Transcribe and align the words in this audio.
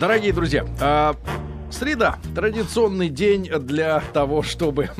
Дорогие 0.00 0.32
друзья, 0.32 0.66
а, 0.80 1.14
среда 1.70 2.18
традиционный 2.34 3.08
день 3.08 3.48
для 3.60 4.00
того, 4.12 4.42
чтобы 4.42 4.90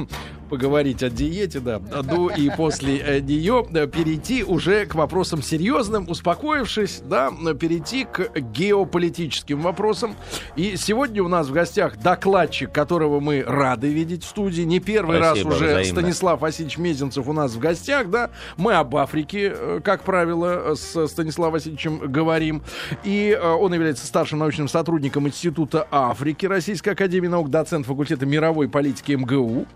поговорить 0.54 1.02
о 1.02 1.10
диете, 1.10 1.58
да, 1.58 1.80
до 1.80 2.30
и 2.30 2.48
после 2.48 2.98
э, 2.98 3.18
нее 3.18 3.66
э, 3.74 3.88
перейти 3.88 4.44
уже 4.44 4.86
к 4.86 4.94
вопросам 4.94 5.42
серьезным, 5.42 6.08
успокоившись, 6.08 7.02
да, 7.04 7.32
перейти 7.58 8.04
к 8.04 8.38
геополитическим 8.38 9.60
вопросам. 9.60 10.14
И 10.54 10.76
сегодня 10.76 11.24
у 11.24 11.28
нас 11.28 11.48
в 11.48 11.52
гостях 11.52 11.96
докладчик, 11.96 12.70
которого 12.70 13.18
мы 13.18 13.42
рады 13.44 13.88
видеть 13.88 14.22
в 14.22 14.28
студии. 14.28 14.62
Не 14.62 14.78
первый 14.78 15.18
Спасибо, 15.18 15.50
раз 15.50 15.56
уже 15.56 15.70
взаимно. 15.70 16.00
Станислав 16.00 16.40
Васильевич 16.40 16.78
Мезенцев 16.78 17.26
у 17.26 17.32
нас 17.32 17.50
в 17.50 17.58
гостях, 17.58 18.08
да. 18.08 18.30
Мы 18.56 18.74
об 18.74 18.94
Африке, 18.94 19.52
э, 19.56 19.80
как 19.82 20.04
правило, 20.04 20.76
с 20.76 21.08
Станиславом 21.08 21.54
Васильевичем 21.54 21.98
говорим. 21.98 22.62
И 23.02 23.36
он 23.42 23.74
является 23.74 24.06
старшим 24.06 24.38
научным 24.38 24.68
сотрудником 24.68 25.26
Института 25.26 25.88
Африки 25.90 26.46
Российской 26.46 26.90
Академии 26.90 27.26
Наук, 27.26 27.50
доцент 27.50 27.86
факультета 27.86 28.24
мировой 28.24 28.68
политики 28.68 29.12
МГУ. 29.12 29.66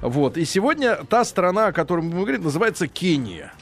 Вот. 0.00 0.23
И 0.32 0.44
сегодня 0.44 0.96
та 1.08 1.24
страна, 1.24 1.66
о 1.66 1.72
которой 1.72 2.00
мы 2.00 2.22
говорим, 2.22 2.44
называется 2.44 2.88
Кения. 2.88 3.52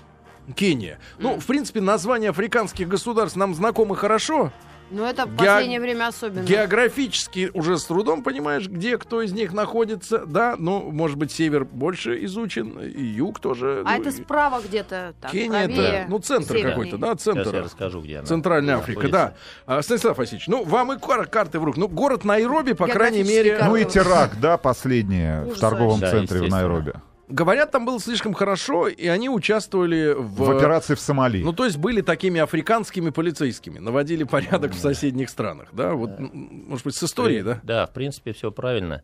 Кения. 0.54 0.98
Ну, 1.18 1.38
в 1.38 1.46
принципе, 1.46 1.80
название 1.80 2.30
африканских 2.30 2.88
государств 2.88 3.36
нам 3.36 3.54
знакомы 3.54 3.96
хорошо. 3.96 4.52
Ну, 4.92 5.04
это 5.04 5.26
в 5.26 5.34
последнее 5.36 5.78
Ге- 5.78 5.82
время 5.82 6.06
особенно. 6.08 6.44
Географически 6.44 7.50
уже 7.54 7.78
с 7.78 7.84
трудом 7.84 8.22
понимаешь, 8.22 8.68
где 8.68 8.98
кто 8.98 9.22
из 9.22 9.32
них 9.32 9.52
находится. 9.52 10.24
Да, 10.26 10.54
ну, 10.58 10.90
может 10.92 11.16
быть, 11.16 11.32
север 11.32 11.64
больше 11.64 12.22
изучен, 12.24 12.78
и 12.78 13.02
юг 13.02 13.40
тоже. 13.40 13.82
А 13.86 13.96
ну, 13.96 14.00
это 14.02 14.12
справа 14.12 14.60
где-то. 14.62 15.14
Там, 15.20 15.30
Кения 15.30 15.68
это, 15.68 16.06
ну, 16.10 16.18
центр 16.18 16.58
какой-то, 16.60 16.98
да, 16.98 17.14
центр. 17.16 17.42
Сейчас 17.44 17.54
я 17.54 17.62
расскажу, 17.62 18.02
где 18.02 18.18
она. 18.18 18.26
Центральная 18.26 18.76
Африка, 18.76 19.08
да. 19.08 19.34
А, 19.66 19.82
Станислав 19.82 20.18
Васильевич, 20.18 20.48
ну, 20.48 20.64
вам 20.64 20.92
и 20.92 20.98
кар- 20.98 21.26
карты 21.26 21.58
в 21.58 21.64
руку. 21.64 21.80
Ну, 21.80 21.88
город 21.88 22.24
Найроби, 22.24 22.72
по 22.72 22.86
крайней 22.86 23.22
мере... 23.22 23.58
Ну 23.64 23.76
и 23.76 23.84
теракт, 23.84 24.38
да, 24.40 24.56
последнее 24.58 25.44
в 25.44 25.58
торговом 25.58 26.00
центре 26.00 26.40
в 26.40 26.50
Найроби. 26.50 26.92
Говорят, 27.32 27.70
там 27.70 27.86
было 27.86 27.98
слишком 27.98 28.34
хорошо, 28.34 28.88
и 28.88 29.06
они 29.06 29.30
участвовали 29.30 30.12
в... 30.12 30.34
В 30.34 30.50
операции 30.50 30.94
в 30.94 31.00
Сомали. 31.00 31.42
Ну, 31.42 31.54
то 31.54 31.64
есть 31.64 31.78
были 31.78 32.02
такими 32.02 32.40
африканскими 32.40 33.08
полицейскими, 33.08 33.78
наводили 33.78 34.24
порядок 34.24 34.72
в 34.72 34.78
соседних 34.78 35.30
странах, 35.30 35.70
да? 35.72 35.94
Вот, 35.94 36.10
может 36.18 36.84
быть, 36.84 36.94
с 36.94 37.02
историей, 37.02 37.42
да? 37.42 37.60
Да, 37.62 37.86
в 37.86 37.92
принципе, 37.92 38.32
все 38.32 38.52
правильно. 38.52 39.02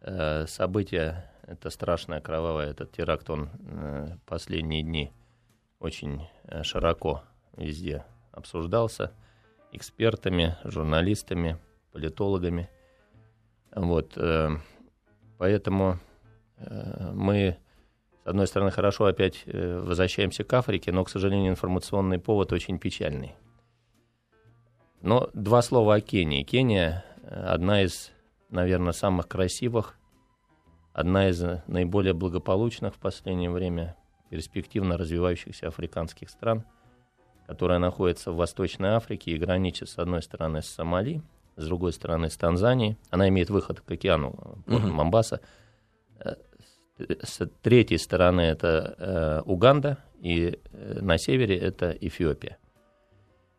Э, 0.00 0.46
события, 0.46 1.30
это 1.46 1.68
страшное, 1.68 2.22
кровавое, 2.22 2.70
этот 2.70 2.92
теракт, 2.92 3.28
он 3.28 3.50
э, 3.68 4.16
последние 4.24 4.82
дни 4.82 5.12
очень 5.80 6.26
э, 6.44 6.62
широко 6.62 7.24
везде 7.58 8.04
обсуждался 8.32 9.12
экспертами, 9.70 10.56
журналистами, 10.64 11.58
политологами. 11.92 12.70
Вот, 13.74 14.16
поэтому 15.36 15.98
мы, 17.12 17.56
с 18.24 18.26
одной 18.26 18.46
стороны, 18.46 18.70
хорошо 18.70 19.06
опять 19.06 19.42
э, 19.46 19.80
возвращаемся 19.80 20.44
к 20.44 20.52
Африке, 20.52 20.92
но, 20.92 21.04
к 21.04 21.10
сожалению, 21.10 21.52
информационный 21.52 22.18
повод 22.18 22.52
очень 22.52 22.78
печальный. 22.78 23.34
Но 25.00 25.28
два 25.34 25.60
слова 25.62 25.96
о 25.96 26.00
Кении. 26.00 26.44
Кения 26.44 27.04
э, 27.22 27.28
одна 27.28 27.82
из, 27.82 28.12
наверное, 28.50 28.92
самых 28.92 29.28
красивых, 29.28 29.98
одна 30.92 31.28
из 31.28 31.42
наиболее 31.66 32.14
благополучных 32.14 32.94
в 32.94 32.98
последнее 32.98 33.50
время 33.50 33.96
перспективно 34.30 34.96
развивающихся 34.96 35.68
африканских 35.68 36.30
стран, 36.30 36.64
которая 37.46 37.78
находится 37.78 38.32
в 38.32 38.36
Восточной 38.36 38.90
Африке 38.90 39.32
и 39.32 39.38
граничит 39.38 39.88
с 39.88 39.98
одной 39.98 40.22
стороны 40.22 40.62
с 40.62 40.66
Сомали, 40.66 41.22
с 41.56 41.66
другой 41.66 41.92
стороны 41.92 42.30
с 42.30 42.36
Танзанией. 42.36 42.96
Она 43.10 43.28
имеет 43.28 43.50
выход 43.50 43.80
к 43.80 43.90
океану, 43.90 44.62
порт. 44.66 44.84
Момбаса. 44.84 45.40
С 46.96 47.44
третьей 47.62 47.98
стороны 47.98 48.42
это 48.42 48.94
э, 48.98 49.50
Уганда, 49.50 49.98
и 50.20 50.60
э, 50.72 50.98
на 51.00 51.18
севере 51.18 51.58
это 51.58 51.90
Эфиопия. 51.90 52.56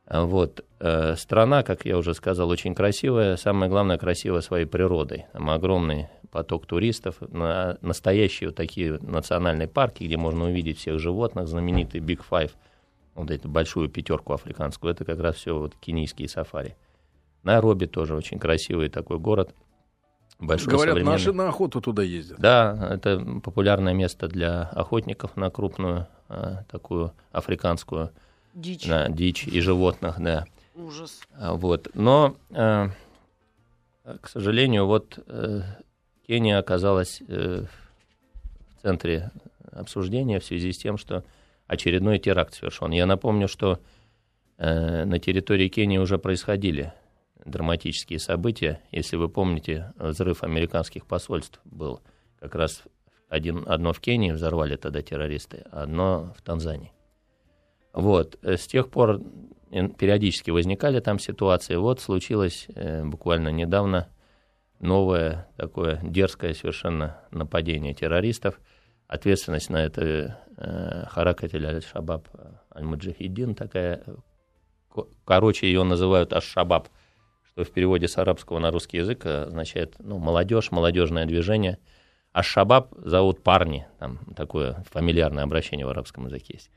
Вот. 0.09 0.63
Э, 0.79 1.15
страна, 1.17 1.63
как 1.63 1.85
я 1.85 1.97
уже 1.97 2.13
сказал, 2.13 2.49
очень 2.49 2.73
красивая. 2.73 3.35
Самое 3.35 3.69
главное, 3.69 3.97
красивая 3.97 4.39
своей 4.39 4.65
природой. 4.65 5.25
Там 5.33 5.49
огромный 5.49 6.07
поток 6.31 6.65
туристов, 6.65 7.17
на, 7.19 7.77
настоящие 7.81 8.49
вот 8.49 8.55
такие 8.55 8.99
национальные 9.01 9.67
парки, 9.67 10.05
где 10.05 10.15
можно 10.15 10.45
увидеть 10.45 10.77
всех 10.77 10.99
животных, 10.99 11.47
знаменитый 11.47 11.99
Big 11.99 12.21
Five, 12.29 12.51
вот 13.15 13.31
эту 13.31 13.49
большую 13.49 13.89
пятерку 13.89 14.33
африканскую, 14.33 14.93
это 14.93 15.03
как 15.03 15.19
раз 15.19 15.35
все 15.35 15.57
вот 15.57 15.75
кенийские 15.75 16.29
сафари. 16.29 16.75
Найроби 17.43 17.85
тоже 17.85 18.15
очень 18.15 18.39
красивый 18.39 18.87
такой 18.87 19.19
город– 19.19 19.53
большой 20.39 20.73
Говорят, 20.73 20.93
современный... 20.93 21.11
наши 21.13 21.33
на 21.33 21.49
охоту 21.49 21.81
туда 21.81 22.03
ездят. 22.03 22.39
Да, 22.39 22.89
это 22.91 23.19
популярное 23.43 23.93
место 23.93 24.27
для 24.27 24.63
охотников 24.63 25.35
на 25.37 25.49
крупную 25.49 26.07
а, 26.27 26.63
такую 26.69 27.13
африканскую 27.31 28.11
дичь, 28.53 28.85
на, 28.85 29.09
дичь 29.09 29.47
и 29.47 29.59
животных, 29.59 30.15
да. 30.19 30.45
Ужас. 30.75 31.21
А, 31.33 31.53
вот, 31.53 31.89
но, 31.93 32.35
а, 32.51 32.89
к 34.21 34.27
сожалению, 34.27 34.85
вот 34.85 35.19
а, 35.27 35.61
Кения 36.27 36.57
оказалась 36.57 37.21
а, 37.27 37.65
в 37.65 38.81
центре 38.81 39.31
обсуждения 39.71 40.39
в 40.39 40.45
связи 40.45 40.71
с 40.71 40.77
тем, 40.77 40.97
что 40.97 41.23
очередной 41.67 42.19
теракт 42.19 42.53
совершен. 42.53 42.91
Я 42.91 43.05
напомню, 43.05 43.47
что 43.47 43.79
а, 44.57 45.05
на 45.05 45.19
территории 45.19 45.67
Кении 45.67 45.97
уже 45.97 46.17
происходили 46.17 46.93
драматические 47.45 48.19
события. 48.19 48.81
Если 48.91 49.15
вы 49.15 49.29
помните, 49.29 49.93
взрыв 49.97 50.43
американских 50.43 51.05
посольств 51.05 51.61
был 51.63 52.01
как 52.39 52.55
раз 52.55 52.83
один, 53.29 53.63
одно 53.67 53.93
в 53.93 53.99
Кении 53.99 54.31
взорвали 54.31 54.75
тогда 54.75 55.01
террористы, 55.01 55.63
а 55.71 55.83
одно 55.83 56.33
в 56.37 56.41
Танзании. 56.41 56.91
Вот. 57.93 58.37
С 58.43 58.67
тех 58.67 58.89
пор 58.89 59.21
периодически 59.69 60.49
возникали 60.51 60.99
там 60.99 61.19
ситуации. 61.19 61.75
Вот 61.75 62.01
случилось 62.01 62.67
э, 62.75 63.03
буквально 63.03 63.49
недавно 63.49 64.09
новое 64.79 65.47
такое 65.55 65.99
дерзкое 66.03 66.53
совершенно 66.53 67.19
нападение 67.31 67.93
террористов. 67.93 68.59
Ответственность 69.07 69.69
на 69.69 69.85
это 69.85 70.39
э, 70.57 71.05
Харакатель 71.09 71.65
Аль-Шабаб 71.65 72.27
Аль-Муджахидин 72.75 73.55
такая, 73.55 74.03
короче, 75.23 75.67
ее 75.67 75.83
называют 75.83 76.33
Аш-Шабаб– 76.33 76.89
что 77.55 77.63
в 77.63 77.71
переводе 77.71 78.09
с 78.09 78.17
арабского 78.17 78.59
на 78.59 78.69
русский 78.69 78.97
язык 78.97 79.25
означает 79.25 79.95
ну, 79.99 80.17
молодежь, 80.17 80.71
молодежное 80.71 81.25
движение. 81.25 81.79
А 82.33 82.43
шабаб 82.43 82.93
зовут 82.97 83.43
парни, 83.43 83.87
там 83.97 84.19
такое 84.35 84.83
фамильярное 84.91 85.45
обращение 85.45 85.85
в 85.85 85.89
арабском 85.89 86.25
языке 86.25 86.55
есть. 86.55 86.69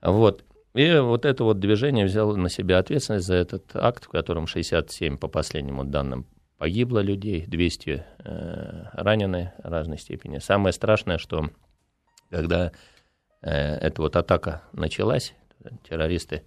Вот. 0.00 0.44
И 0.74 0.98
вот 0.98 1.24
это 1.24 1.42
вот 1.42 1.58
движение 1.58 2.04
взяло 2.04 2.36
на 2.36 2.48
себя 2.48 2.78
ответственность 2.78 3.26
за 3.26 3.34
этот 3.34 3.74
акт, 3.74 4.04
в 4.04 4.08
котором 4.08 4.46
67, 4.46 5.18
по 5.18 5.26
последним 5.26 5.90
данным, 5.90 6.28
погибло 6.58 7.00
людей, 7.00 7.44
200 7.48 8.04
э, 8.18 8.84
ранены 8.92 9.52
разной 9.58 9.98
степени. 9.98 10.38
Самое 10.38 10.72
страшное, 10.72 11.18
что 11.18 11.50
когда 12.30 12.70
э, 13.42 13.50
эта 13.50 14.00
вот 14.00 14.14
атака 14.14 14.62
началась, 14.72 15.34
террористы 15.82 16.44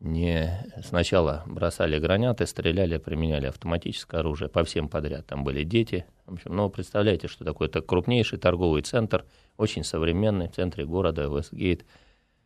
не 0.00 0.64
сначала 0.84 1.42
бросали 1.46 1.98
гранаты, 1.98 2.46
стреляли, 2.46 2.98
применяли 2.98 3.46
автоматическое 3.46 4.20
оружие 4.20 4.48
по 4.48 4.64
всем 4.64 4.88
подряд. 4.88 5.26
Там 5.26 5.44
были 5.44 5.64
дети. 5.64 6.06
В 6.26 6.34
общем, 6.34 6.54
ну, 6.54 6.70
представляете, 6.70 7.28
что 7.28 7.44
такое 7.44 7.68
это 7.68 7.80
крупнейший 7.80 8.38
торговый 8.38 8.82
центр, 8.82 9.24
очень 9.56 9.84
современный, 9.84 10.48
в 10.48 10.52
центре 10.54 10.84
города, 10.84 11.22
Вестгейт. 11.24 11.84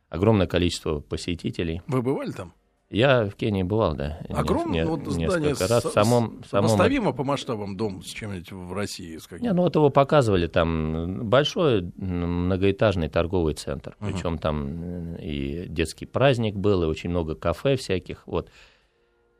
Огромное 0.08 0.46
количество 0.46 1.00
посетителей. 1.00 1.82
Вы 1.86 2.02
бывали 2.02 2.32
там? 2.32 2.54
Я 2.92 3.24
в 3.24 3.34
Кении 3.36 3.62
бывал, 3.62 3.94
да. 3.94 4.18
Огромное 4.28 4.84
вот 4.84 5.06
здание 5.06 5.54
раз. 5.54 5.84
С, 5.84 5.92
самом, 5.92 6.42
самом... 6.44 7.14
По 7.14 7.24
масштабам 7.24 7.74
дом 7.74 8.02
с 8.02 8.08
чем-нибудь 8.08 8.52
в 8.52 8.74
России? 8.74 9.16
С 9.16 9.30
Не, 9.30 9.52
ну 9.54 9.62
вот 9.62 9.74
его 9.74 9.88
показывали, 9.88 10.46
там 10.46 11.26
большой 11.26 11.90
многоэтажный 11.96 13.08
торговый 13.08 13.54
центр, 13.54 13.96
uh-huh. 13.98 14.12
причем 14.12 14.36
там 14.36 15.16
и 15.16 15.64
детский 15.68 16.04
праздник 16.04 16.54
был, 16.54 16.82
и 16.82 16.86
очень 16.86 17.08
много 17.08 17.34
кафе 17.34 17.76
всяких, 17.76 18.26
вот. 18.26 18.50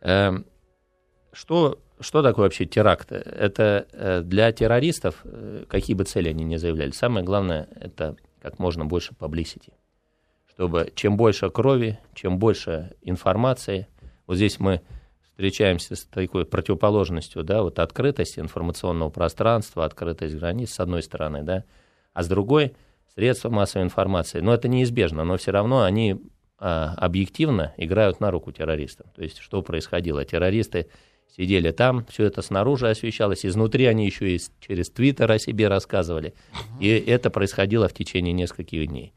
Эм, 0.00 0.46
что, 1.32 1.78
что 2.00 2.22
такое 2.22 2.46
вообще 2.46 2.64
теракт? 2.64 3.12
Это 3.12 3.86
э, 3.92 4.22
для 4.22 4.50
террористов, 4.52 5.20
э, 5.24 5.66
какие 5.68 5.94
бы 5.94 6.04
цели 6.04 6.30
они 6.30 6.44
ни 6.44 6.56
заявляли, 6.56 6.92
самое 6.92 7.24
главное, 7.24 7.68
это 7.74 8.16
как 8.40 8.58
можно 8.58 8.86
больше 8.86 9.12
publicity 9.12 9.72
чтобы 10.62 10.92
чем 10.94 11.16
больше 11.16 11.50
крови, 11.50 11.98
чем 12.14 12.38
больше 12.38 12.92
информации, 13.02 13.88
вот 14.28 14.36
здесь 14.36 14.60
мы 14.60 14.80
встречаемся 15.24 15.96
с 15.96 16.04
такой 16.04 16.46
противоположностью, 16.46 17.42
да, 17.42 17.64
вот 17.64 17.80
открытость 17.80 18.38
информационного 18.38 19.10
пространства, 19.10 19.84
открытость 19.84 20.36
границ 20.36 20.72
с 20.72 20.78
одной 20.78 21.02
стороны, 21.02 21.42
да, 21.42 21.64
а 22.12 22.22
с 22.22 22.28
другой 22.28 22.76
средства 23.12 23.50
массовой 23.50 23.82
информации. 23.82 24.38
Но 24.38 24.54
это 24.54 24.68
неизбежно, 24.68 25.24
но 25.24 25.36
все 25.36 25.50
равно 25.50 25.82
они 25.82 26.20
а, 26.58 26.94
объективно 26.96 27.74
играют 27.76 28.20
на 28.20 28.30
руку 28.30 28.52
террористам. 28.52 29.08
То 29.16 29.22
есть 29.24 29.38
что 29.38 29.62
происходило? 29.62 30.24
Террористы 30.24 30.86
сидели 31.36 31.72
там, 31.72 32.06
все 32.06 32.26
это 32.26 32.40
снаружи 32.40 32.88
освещалось, 32.88 33.44
изнутри 33.44 33.86
они 33.86 34.06
еще 34.06 34.36
и 34.36 34.40
через 34.60 34.90
Твиттер 34.90 35.32
о 35.32 35.40
себе 35.40 35.66
рассказывали. 35.66 36.34
И 36.78 36.86
это 36.88 37.30
происходило 37.30 37.88
в 37.88 37.94
течение 37.94 38.32
нескольких 38.32 38.86
дней. 38.86 39.12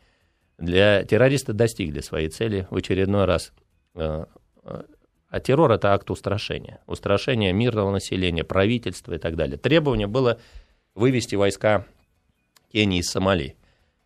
Для 0.57 1.03
террористы 1.03 1.53
достигли 1.53 1.99
своей 1.99 2.29
цели 2.29 2.67
в 2.69 2.75
очередной 2.75 3.25
раз. 3.25 3.51
Э, 3.93 4.25
э, 4.63 4.83
а 5.29 5.39
террор 5.39 5.71
это 5.71 5.93
акт 5.93 6.09
устрашения. 6.09 6.81
Устрашение 6.87 7.51
мирного 7.51 7.91
населения, 7.91 8.43
правительства 8.43 9.13
и 9.13 9.17
так 9.17 9.35
далее. 9.35 9.57
Требование 9.57 10.07
было 10.07 10.39
вывести 10.93 11.35
войска 11.35 11.85
Кении 12.71 12.99
из 12.99 13.07
Сомали. 13.07 13.57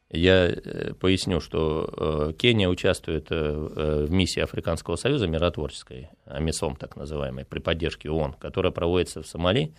Я 0.10 0.48
э, 0.48 0.94
поясню, 0.96 1.40
что 1.40 2.34
Кения 2.40 2.68
участвует 2.68 3.30
в 3.30 4.10
миссии 4.10 4.40
Африканского 4.40 4.96
союза 4.96 5.28
миротворческой, 5.28 6.10
АМИСОМ 6.26 6.78
так 6.78 6.96
называемой, 6.96 7.46
при 7.46 7.60
поддержке 7.60 8.10
ООН, 8.10 8.34
которая 8.34 8.72
проводится 8.72 9.22
в 9.22 9.28
Сомали 9.28 9.76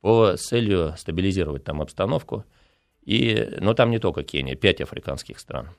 по 0.00 0.36
целью 0.38 0.94
стабилизировать 0.96 1.64
там 1.64 1.82
обстановку. 1.82 2.46
И, 3.02 3.56
но 3.60 3.74
там 3.74 3.90
не 3.90 3.98
только 3.98 4.22
Кения, 4.22 4.54
пять 4.54 4.80
африканских 4.80 5.38
стран. 5.38 5.70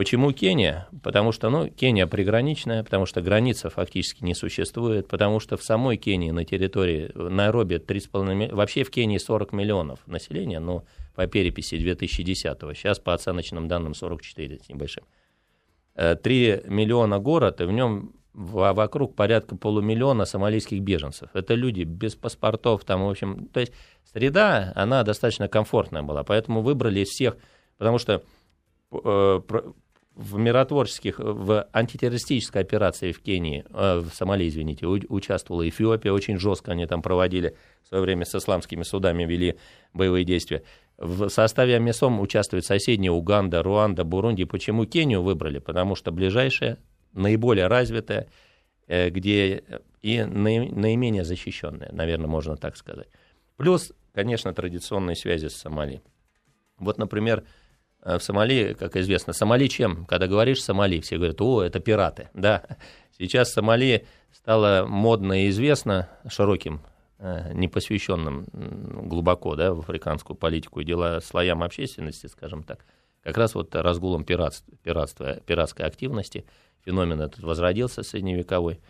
Почему 0.00 0.32
Кения? 0.32 0.88
Потому 1.02 1.30
что, 1.30 1.50
ну, 1.50 1.68
Кения 1.68 2.06
приграничная, 2.06 2.82
потому 2.82 3.04
что 3.04 3.20
граница 3.20 3.68
фактически 3.68 4.24
не 4.24 4.32
существует, 4.32 5.06
потому 5.08 5.40
что 5.40 5.58
в 5.58 5.62
самой 5.62 5.98
Кении 5.98 6.30
на 6.30 6.46
территории 6.46 7.12
Найроби 7.14 7.74
3,5 7.74 8.34
миллиона, 8.34 8.56
вообще 8.56 8.82
в 8.82 8.90
Кении 8.90 9.18
40 9.18 9.52
миллионов 9.52 9.98
населения, 10.06 10.58
но 10.58 10.84
по 11.14 11.26
переписи 11.26 11.74
2010-го, 11.74 12.72
сейчас 12.72 12.98
по 12.98 13.12
оценочным 13.12 13.68
данным 13.68 13.92
44 13.92 14.60
с 14.64 14.70
небольшим. 14.70 15.04
3 15.96 16.14
э, 16.16 16.62
миллиона 16.64 17.18
город, 17.18 17.60
и 17.60 17.64
в 17.64 17.70
нем 17.70 18.14
вокруг 18.32 19.14
порядка 19.14 19.54
полумиллиона 19.54 20.24
сомалийских 20.24 20.80
беженцев. 20.80 21.28
Это 21.34 21.52
люди 21.52 21.82
без 21.82 22.14
паспортов, 22.14 22.86
там, 22.86 23.04
в 23.04 23.10
общем, 23.10 23.48
то 23.48 23.60
есть 23.60 23.74
среда, 24.14 24.72
она 24.76 25.02
достаточно 25.02 25.46
комфортная 25.46 26.00
была, 26.00 26.24
поэтому 26.24 26.62
выбрали 26.62 27.00
из 27.00 27.08
всех, 27.08 27.36
потому 27.76 27.98
что 27.98 28.22
э, 28.92 29.40
в 30.14 30.38
миротворческих, 30.38 31.18
в 31.18 31.68
антитеррористической 31.72 32.62
операции 32.62 33.12
в 33.12 33.20
Кении, 33.20 33.64
э, 33.70 34.00
в 34.00 34.12
Сомали, 34.12 34.48
извините, 34.48 34.86
участвовала 34.86 35.68
Эфиопия, 35.68 36.12
очень 36.12 36.38
жестко 36.38 36.72
они 36.72 36.86
там 36.86 37.00
проводили, 37.00 37.56
в 37.82 37.88
свое 37.88 38.02
время 38.02 38.24
с 38.24 38.34
исламскими 38.34 38.82
судами 38.82 39.24
вели 39.24 39.56
боевые 39.94 40.24
действия. 40.24 40.62
В 40.98 41.28
составе 41.28 41.76
АМИСОМ 41.76 42.20
участвуют 42.20 42.66
соседние 42.66 43.10
Уганда, 43.10 43.62
Руанда, 43.62 44.04
Бурунди. 44.04 44.44
Почему 44.44 44.84
Кению 44.84 45.22
выбрали? 45.22 45.58
Потому 45.58 45.94
что 45.94 46.12
ближайшая, 46.12 46.78
наиболее 47.12 47.68
развитая, 47.68 48.28
э, 48.86 49.08
где 49.10 49.64
и 50.02 50.22
наименее 50.24 51.24
защищенная, 51.24 51.90
наверное, 51.92 52.26
можно 52.26 52.56
так 52.56 52.76
сказать. 52.76 53.08
Плюс, 53.56 53.92
конечно, 54.12 54.52
традиционные 54.52 55.16
связи 55.16 55.46
с 55.46 55.56
Сомали. 55.56 56.02
Вот, 56.78 56.98
например, 56.98 57.44
Э, 57.44 57.46
в 58.02 58.20
Сомали, 58.20 58.74
как 58.78 58.96
известно, 58.96 59.32
Сомали 59.32 59.66
чем? 59.68 60.06
Когда 60.06 60.26
говоришь 60.26 60.62
Сомали, 60.62 61.00
все 61.00 61.16
говорят, 61.16 61.40
о, 61.40 61.62
это 61.62 61.80
пираты. 61.80 62.30
Да, 62.34 62.64
сейчас 63.18 63.52
Сомали 63.52 64.06
стало 64.32 64.86
модно 64.86 65.44
и 65.44 65.50
известно 65.50 66.08
широким, 66.28 66.80
э, 67.18 67.52
непосвященным 67.52 68.46
глубоко 69.08 69.54
да, 69.56 69.74
в 69.74 69.80
африканскую 69.80 70.36
политику 70.36 70.80
и 70.80 70.84
дела 70.84 71.20
слоям 71.20 71.62
общественности, 71.62 72.26
скажем 72.26 72.62
так, 72.62 72.84
как 73.22 73.36
раз 73.36 73.54
вот 73.54 73.74
разгулом 73.74 74.24
пиратства, 74.24 74.74
пиратства, 74.82 75.34
пиратской 75.46 75.86
активности. 75.86 76.46
Феномен 76.84 77.20
этот 77.20 77.42
возродился 77.42 78.02
средневековой. 78.02 78.80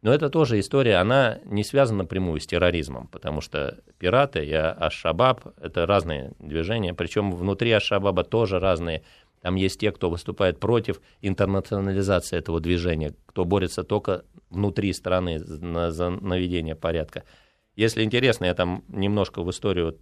Но 0.00 0.14
это 0.14 0.30
тоже 0.30 0.60
история, 0.60 0.96
она 0.96 1.40
не 1.44 1.64
связана 1.64 2.04
напрямую 2.04 2.40
с 2.40 2.46
терроризмом, 2.46 3.08
потому 3.08 3.40
что 3.40 3.78
пираты 3.98 4.44
и 4.44 4.52
Аш-Шабаб— 4.52 5.46
это 5.60 5.86
разные 5.86 6.32
движения, 6.38 6.94
причем 6.94 7.32
внутри 7.32 7.72
Аш-Шабаба 7.72 8.22
тоже 8.22 8.60
разные. 8.60 9.02
Там 9.40 9.56
есть 9.56 9.80
те, 9.80 9.90
кто 9.90 10.08
выступает 10.08 10.60
против 10.60 11.00
интернационализации 11.20 12.36
этого 12.36 12.60
движения, 12.60 13.14
кто 13.26 13.44
борется 13.44 13.82
только 13.82 14.24
внутри 14.50 14.92
страны 14.92 15.38
за 15.38 16.10
наведение 16.10 16.76
порядка. 16.76 17.24
Если 17.74 18.02
интересно, 18.02 18.44
я 18.44 18.54
там 18.54 18.84
немножко 18.88 19.42
в 19.42 19.50
историю, 19.50 19.98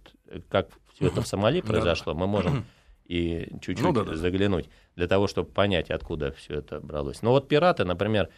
как 0.49 0.69
все 0.93 1.07
это 1.07 1.21
в 1.21 1.27
Сомали 1.27 1.61
произошло, 1.61 2.13
мы 2.13 2.27
можем 2.27 2.65
и 3.05 3.47
чуть-чуть 3.61 3.81
ну, 3.81 3.93
да, 3.93 4.03
да. 4.03 4.15
заглянуть 4.15 4.69
для 4.95 5.07
того, 5.07 5.27
чтобы 5.27 5.49
понять, 5.49 5.89
откуда 5.89 6.31
все 6.33 6.55
это 6.55 6.79
бралось. 6.79 7.21
Но 7.21 7.31
вот 7.31 7.47
пираты, 7.47 7.83
например, 7.83 8.29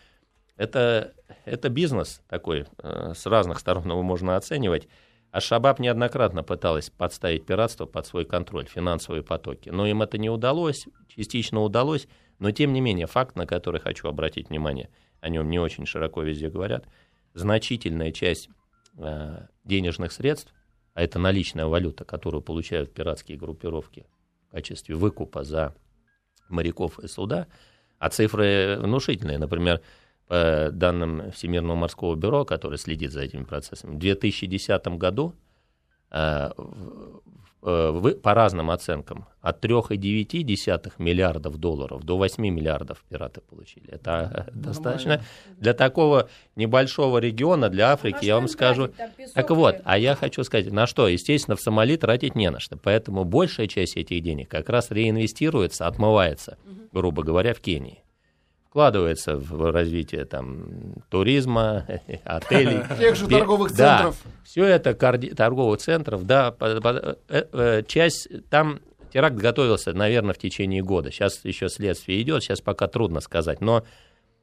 это, 0.59 1.13
это 1.45 1.69
бизнес 1.69 2.21
такой, 2.27 2.65
э, 2.83 3.13
с 3.15 3.25
разных 3.25 3.59
сторон 3.59 3.85
его 3.85 4.03
можно 4.03 4.35
оценивать. 4.35 4.89
А 5.31 5.39
Шабаб 5.39 5.79
неоднократно 5.79 6.43
пыталась 6.43 6.89
подставить 6.89 7.45
пиратство 7.45 7.85
под 7.85 8.05
свой 8.05 8.25
контроль, 8.25 8.65
финансовые 8.65 9.23
потоки. 9.23 9.69
Но 9.69 9.87
им 9.87 10.01
это 10.01 10.17
не 10.17 10.29
удалось, 10.29 10.85
частично 11.07 11.61
удалось, 11.61 12.09
но 12.39 12.51
тем 12.51 12.73
не 12.73 12.81
менее 12.81 13.07
факт, 13.07 13.37
на 13.37 13.45
который 13.45 13.79
хочу 13.79 14.09
обратить 14.09 14.49
внимание, 14.49 14.89
о 15.21 15.29
нем 15.29 15.49
не 15.49 15.59
очень 15.59 15.85
широко 15.85 16.23
везде 16.23 16.49
говорят, 16.49 16.85
значительная 17.33 18.11
часть 18.11 18.49
э, 18.97 19.47
денежных 19.63 20.11
средств, 20.11 20.53
а 20.93 21.03
это 21.03 21.19
наличная 21.19 21.67
валюта, 21.67 22.03
которую 22.03 22.41
получают 22.41 22.93
пиратские 22.93 23.37
группировки 23.37 24.07
в 24.49 24.51
качестве 24.51 24.95
выкупа 24.95 25.45
за 25.45 25.73
моряков 26.49 26.99
и 26.99 27.07
суда, 27.07 27.47
а 27.97 28.09
цифры 28.09 28.77
внушительные. 28.81 29.37
Например, 29.37 29.79
по 30.29 30.69
данным 30.71 31.31
Всемирного 31.31 31.75
морского 31.75 32.15
бюро, 32.15 32.45
которое 32.45 32.77
следит 32.77 33.11
за 33.11 33.21
этими 33.21 33.43
процессами, 33.43 33.95
в 33.95 33.97
2010 33.97 34.87
году 34.89 35.33
э, 36.11 36.51
э, 37.63 38.13
по 38.21 38.33
разным 38.35 38.69
оценкам 38.69 39.25
от 39.41 39.65
3,9 39.65 40.91
миллиардов 40.99 41.57
долларов 41.57 42.03
до 42.03 42.15
8 42.17 42.43
миллиардов 42.47 43.03
пираты 43.09 43.41
получили. 43.41 43.89
Это 43.89 44.11
Нормально. 44.11 44.51
достаточно 44.53 45.23
для 45.57 45.73
такого 45.73 46.29
небольшого 46.55 47.17
региона, 47.17 47.69
для 47.69 47.91
Африки, 47.91 48.23
я 48.23 48.35
вам 48.35 48.47
скажу. 48.47 48.91
Так 49.33 49.49
вот, 49.49 49.77
а 49.83 49.97
я 49.97 50.13
хочу 50.13 50.43
сказать, 50.43 50.71
на 50.71 50.85
что? 50.85 51.07
Естественно, 51.07 51.55
в 51.55 51.61
Сомали 51.61 51.97
тратить 51.97 52.35
не 52.35 52.51
на 52.51 52.59
что. 52.59 52.77
Поэтому 52.77 53.23
большая 53.23 53.65
часть 53.65 53.97
этих 53.97 54.21
денег 54.21 54.47
как 54.47 54.69
раз 54.69 54.91
реинвестируется, 54.91 55.87
отмывается, 55.87 56.59
грубо 56.91 57.23
говоря, 57.23 57.55
в 57.55 57.61
Кении 57.61 58.03
вкладывается 58.69 59.35
в 59.35 59.71
развитие 59.71 60.25
там, 60.25 60.93
туризма, 61.09 61.85
отелей. 62.23 62.81
Тех 62.99 63.15
же 63.15 63.27
торговых 63.27 63.71
центров. 63.71 64.21
Да, 64.23 64.31
все 64.43 64.65
это 64.65 64.93
торговых 64.93 65.79
центров, 65.79 66.25
да, 66.25 66.55
э, 66.59 67.15
э, 67.27 67.83
часть, 67.87 68.27
там 68.49 68.79
теракт 69.11 69.37
готовился, 69.37 69.93
наверное, 69.93 70.33
в 70.33 70.37
течение 70.37 70.83
года. 70.83 71.11
Сейчас 71.11 71.43
еще 71.45 71.67
следствие 71.67 72.21
идет, 72.21 72.43
сейчас 72.43 72.61
пока 72.61 72.87
трудно 72.87 73.21
сказать, 73.21 73.59
но 73.59 73.83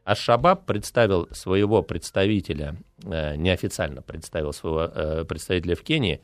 Аш-Шабаб 0.04 0.66
представил 0.66 1.28
своего 1.30 1.82
представителя, 1.82 2.76
э, 3.04 3.36
неофициально 3.36 4.02
представил 4.02 4.52
своего 4.52 5.24
представителя 5.24 5.76
в 5.76 5.82
Кении, 5.82 6.20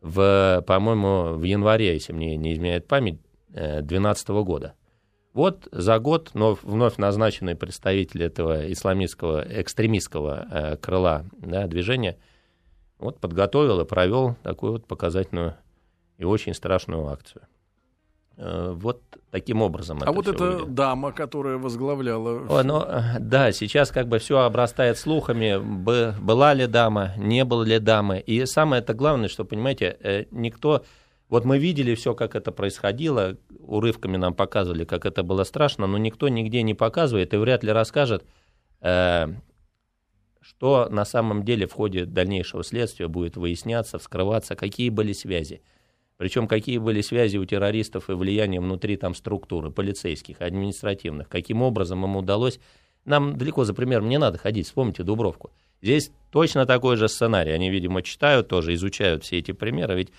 в, 0.00 0.64
по-моему, 0.66 1.34
в 1.34 1.42
январе, 1.42 1.92
если 1.92 2.14
мне 2.14 2.36
не 2.36 2.54
изменяет 2.54 2.86
память, 2.86 3.20
2012 3.50 4.28
года. 4.44 4.74
Вот 5.34 5.68
за 5.72 5.98
год 5.98 6.30
но 6.34 6.56
вновь 6.62 6.96
назначенный 6.96 7.56
представитель 7.56 8.22
этого 8.22 8.72
исламистского, 8.72 9.44
экстремистского 9.46 10.46
э, 10.50 10.76
крыла 10.76 11.24
да, 11.36 11.66
движения 11.66 12.16
вот 12.98 13.18
подготовил 13.18 13.80
и 13.80 13.84
провел 13.84 14.36
такую 14.44 14.72
вот 14.72 14.86
показательную 14.86 15.56
и 16.18 16.24
очень 16.24 16.54
страшную 16.54 17.08
акцию. 17.08 17.42
Э, 18.36 18.72
вот 18.76 19.02
таким 19.32 19.60
образом. 19.60 20.00
А 20.06 20.12
вот 20.12 20.28
эта 20.28 20.44
выглядит. 20.44 20.74
дама, 20.74 21.10
которая 21.10 21.58
возглавляла. 21.58 22.46
О, 22.48 22.62
ну, 22.62 22.84
да, 23.18 23.50
сейчас 23.50 23.90
как 23.90 24.06
бы 24.06 24.18
все 24.18 24.38
обрастает 24.38 24.98
слухами, 24.98 25.58
была 25.58 26.54
ли 26.54 26.68
дама, 26.68 27.12
не 27.16 27.44
было 27.44 27.64
ли 27.64 27.80
дамы. 27.80 28.20
И 28.20 28.46
самое 28.46 28.82
это 28.82 28.94
главное, 28.94 29.28
что, 29.28 29.44
понимаете, 29.44 29.96
э, 30.00 30.24
никто 30.30 30.84
вот 31.34 31.44
мы 31.44 31.58
видели 31.58 31.96
все, 31.96 32.14
как 32.14 32.36
это 32.36 32.52
происходило, 32.52 33.36
урывками 33.58 34.16
нам 34.16 34.34
показывали, 34.34 34.84
как 34.84 35.04
это 35.04 35.24
было 35.24 35.42
страшно, 35.42 35.88
но 35.88 35.98
никто 35.98 36.28
нигде 36.28 36.62
не 36.62 36.74
показывает 36.74 37.34
и 37.34 37.36
вряд 37.36 37.64
ли 37.64 37.72
расскажет, 37.72 38.24
э, 38.80 39.26
что 40.40 40.88
на 40.88 41.04
самом 41.04 41.44
деле 41.44 41.66
в 41.66 41.72
ходе 41.72 42.04
дальнейшего 42.04 42.62
следствия 42.62 43.08
будет 43.08 43.36
выясняться, 43.36 43.98
вскрываться, 43.98 44.54
какие 44.54 44.90
были 44.90 45.12
связи. 45.12 45.60
Причем 46.18 46.46
какие 46.46 46.78
были 46.78 47.00
связи 47.00 47.36
у 47.36 47.44
террористов 47.44 48.10
и 48.10 48.12
влияние 48.12 48.60
внутри 48.60 48.96
там 48.96 49.12
структуры, 49.12 49.72
полицейских, 49.72 50.40
административных, 50.40 51.28
каким 51.28 51.62
образом 51.62 52.04
им 52.04 52.14
удалось. 52.14 52.60
Нам 53.04 53.36
далеко 53.36 53.64
за 53.64 53.74
примером 53.74 54.08
не 54.08 54.18
надо 54.18 54.38
ходить, 54.38 54.66
вспомните 54.66 55.02
Дубровку. 55.02 55.50
Здесь 55.82 56.12
точно 56.30 56.64
такой 56.64 56.96
же 56.96 57.08
сценарий. 57.08 57.50
Они, 57.50 57.70
видимо, 57.70 58.02
читают 58.02 58.46
тоже, 58.46 58.72
изучают 58.74 59.24
все 59.24 59.40
эти 59.40 59.50
примеры. 59.50 59.96
Ведь 59.96 60.12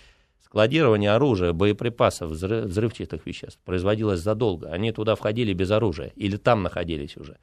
складирование 0.55 1.11
оружия, 1.11 1.51
боеприпасов, 1.51 2.31
взрыв, 2.31 2.67
взрывчатых 2.67 3.25
веществ 3.25 3.59
производилось 3.65 4.21
задолго. 4.21 4.69
Они 4.69 4.93
туда 4.93 5.15
входили 5.15 5.51
без 5.51 5.69
оружия 5.69 6.13
или 6.15 6.37
там 6.37 6.63
находились 6.63 7.17
уже. 7.17 7.39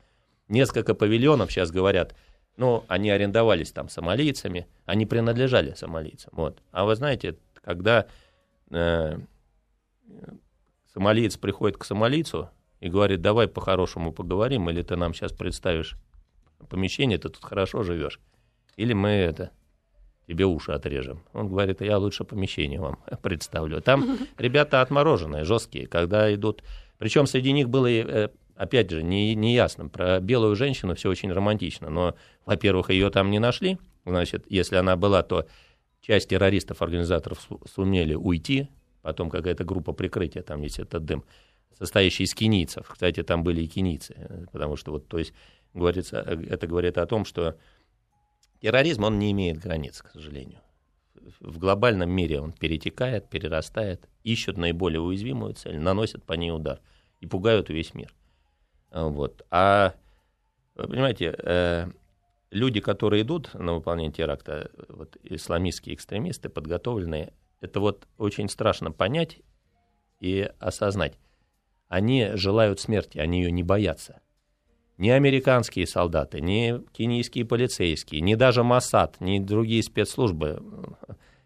Несколько 0.49 0.95
павильонов 0.95 1.52
сейчас 1.52 1.71
говорят, 1.71 2.14
ну, 2.57 2.85
они 2.88 3.11
арендовались 3.11 3.71
там 3.71 3.90
сомалийцами, 3.90 4.66
они 4.87 5.04
принадлежали 5.04 5.75
сомалийцам. 5.75 6.33
Вот. 6.35 6.62
А 6.71 6.87
вы 6.87 6.97
знаете, 6.97 7.37
когда 7.62 8.07
э, 8.71 9.19
сомалиец 10.95 11.37
приходит 11.37 11.76
к 11.76 11.85
сомалийцу 11.85 12.49
и 12.81 12.88
говорит, 12.88 13.21
давай 13.21 13.47
по-хорошему 13.47 14.14
поговорим, 14.14 14.71
или 14.71 14.81
ты 14.81 14.97
нам 14.97 15.12
сейчас 15.12 15.33
представишь 15.33 15.97
помещение, 16.71 17.19
ты 17.19 17.28
тут 17.28 17.45
хорошо 17.45 17.83
живешь, 17.83 18.21
или 18.78 18.95
мы 18.95 19.11
это 19.11 19.50
тебе 20.33 20.47
уши 20.47 20.73
отрежем. 20.73 21.23
Он 21.35 21.49
говорит, 21.49 21.83
я 21.83 21.99
лучше 21.99 22.25
помещение 22.25 22.81
вам 22.81 22.99
представлю. 23.23 23.83
Там 23.83 24.19
ребята 24.39 24.81
отмороженные, 24.81 25.45
жесткие, 25.45 25.87
когда 25.87 26.33
идут... 26.35 26.62
Причем 26.99 27.27
среди 27.27 27.53
них 27.53 27.69
было, 27.69 27.91
э, 27.91 28.31
опять 28.57 28.91
же, 28.91 29.03
не, 29.03 29.35
не 29.35 29.55
ясно. 29.55 29.89
Про 29.89 30.21
белую 30.21 30.57
женщину 30.57 30.95
все 30.95 31.11
очень 31.11 31.31
романтично. 31.31 31.91
Но, 31.91 32.15
во-первых, 32.47 32.91
ее 32.91 33.11
там 33.11 33.31
не 33.31 33.41
нашли. 33.41 33.79
Значит, 34.07 34.47
если 34.49 34.77
она 34.77 34.97
была, 34.97 35.23
то 35.23 35.47
часть 36.01 36.29
террористов, 36.29 36.81
организаторов 36.81 37.47
сумели 37.75 38.15
уйти. 38.15 38.69
Потом 39.03 39.31
какая-то 39.31 39.65
группа 39.65 39.93
прикрытия, 39.93 40.43
там 40.43 40.62
есть 40.62 40.79
этот 40.79 41.05
дым, 41.05 41.25
состоящий 41.77 42.23
из 42.23 42.35
кенийцев. 42.35 42.89
Кстати, 42.89 43.23
там 43.23 43.43
были 43.43 43.62
и 43.62 43.67
кенийцы. 43.67 44.47
Потому 44.53 44.77
что 44.77 44.93
вот, 44.93 45.09
то 45.09 45.19
есть, 45.19 45.35
говорится, 45.75 46.21
это 46.21 46.67
говорит 46.69 46.97
о 46.99 47.07
том, 47.07 47.25
что 47.25 47.57
Терроризм, 48.62 49.02
он 49.02 49.19
не 49.19 49.33
имеет 49.33 49.59
границ, 49.59 50.00
к 50.02 50.11
сожалению. 50.11 50.61
В 51.40 51.59
глобальном 51.59 52.09
мире 52.11 52.40
он 52.40 52.52
перетекает, 52.52 53.28
перерастает, 53.28 54.09
ищут 54.23 54.57
наиболее 54.57 55.00
уязвимую 55.00 55.54
цель, 55.54 55.81
наносят 55.81 56.23
по 56.23 56.35
ней 56.35 56.52
удар 56.52 56.81
и 57.19 57.26
пугают 57.26 57.71
весь 57.71 57.92
мир. 57.92 58.14
Вот. 58.92 59.45
А, 59.50 59.95
вы 60.76 60.87
понимаете, 60.87 61.35
э, 61.37 61.88
люди, 62.52 62.81
которые 62.81 63.23
идут 63.23 63.52
на 63.54 63.75
выполнение 63.75 64.12
теракта, 64.12 64.71
вот, 64.88 65.16
исламистские 65.25 65.97
экстремисты, 65.97 66.49
подготовленные, 66.49 67.33
это 67.61 67.81
вот 67.81 68.07
очень 68.16 68.49
страшно 68.49 68.92
понять 68.92 69.40
и 70.21 70.49
осознать. 70.61 71.19
Они 71.88 72.31
желают 72.35 72.78
смерти, 72.78 73.19
они 73.19 73.42
ее 73.42 73.50
не 73.50 73.64
боятся 73.64 74.21
ни 75.02 75.09
американские 75.09 75.88
солдаты, 75.88 76.40
ни 76.40 76.80
кенийские 76.92 77.44
полицейские, 77.44 78.21
ни 78.21 78.37
даже 78.37 78.62
Масад, 78.62 79.21
ни 79.21 79.40
другие 79.40 79.82
спецслужбы, 79.82 80.62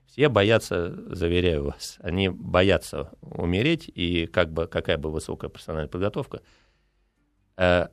все 0.06 0.28
боятся, 0.28 0.94
заверяю 1.14 1.64
вас, 1.64 1.96
они 2.00 2.28
боятся 2.28 3.12
умереть, 3.22 3.90
и 3.94 4.26
как 4.26 4.52
бы, 4.52 4.66
какая 4.66 4.98
бы 4.98 5.10
высокая 5.10 5.48
профессиональная 5.48 5.88
подготовка, 5.88 6.42
э, 7.56 7.88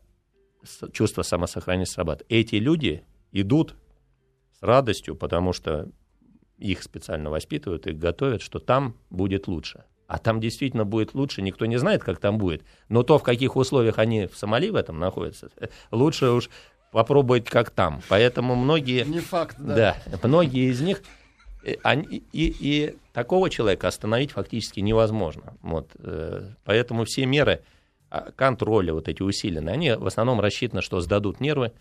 чувство 0.91 1.21
самосохранения 1.21 1.85
срабатывает. 1.85 2.29
Эти 2.29 2.55
люди 2.55 3.05
идут 3.31 3.75
с 4.59 4.63
радостью, 4.63 5.15
потому 5.15 5.53
что 5.53 5.89
их 6.57 6.83
специально 6.83 7.29
воспитывают, 7.29 7.87
их 7.87 7.97
готовят, 7.97 8.41
что 8.41 8.59
там 8.59 8.97
будет 9.09 9.47
лучше. 9.47 9.85
А 10.13 10.19
там 10.19 10.39
действительно 10.39 10.85
будет 10.85 11.15
лучше, 11.15 11.41
никто 11.41 11.65
не 11.65 11.77
знает, 11.77 12.03
как 12.03 12.19
там 12.19 12.37
будет. 12.37 12.63
Но 12.87 13.01
то, 13.01 13.17
в 13.17 13.23
каких 13.23 13.55
условиях 13.55 13.97
они 13.97 14.27
в 14.27 14.37
Сомали 14.37 14.69
в 14.69 14.75
этом 14.75 14.99
находятся, 14.99 15.49
лучше 15.91 16.29
уж 16.29 16.51
попробовать, 16.91 17.45
как 17.45 17.71
там. 17.71 17.99
Поэтому 18.09 18.53
многие... 18.53 19.05
Не 19.05 19.21
факт, 19.21 19.55
да. 19.57 19.97
Да, 20.05 20.19
многие 20.21 20.69
из 20.69 20.81
них... 20.81 21.01
Э, 21.63 21.77
они, 21.81 22.21
и, 22.31 22.55
и 22.59 22.95
такого 23.11 23.49
человека 23.49 23.87
остановить 23.87 24.33
фактически 24.33 24.81
невозможно. 24.81 25.57
Вот, 25.63 25.89
э, 25.97 26.47
поэтому 26.63 27.05
все 27.05 27.25
меры 27.25 27.63
а, 28.11 28.29
контроля, 28.35 28.93
вот 28.93 29.07
эти 29.07 29.23
усиленные, 29.23 29.73
они 29.73 29.93
в 29.93 30.05
основном 30.05 30.39
рассчитаны, 30.39 30.83
что 30.83 31.01
сдадут 31.01 31.39
нервы, 31.39 31.71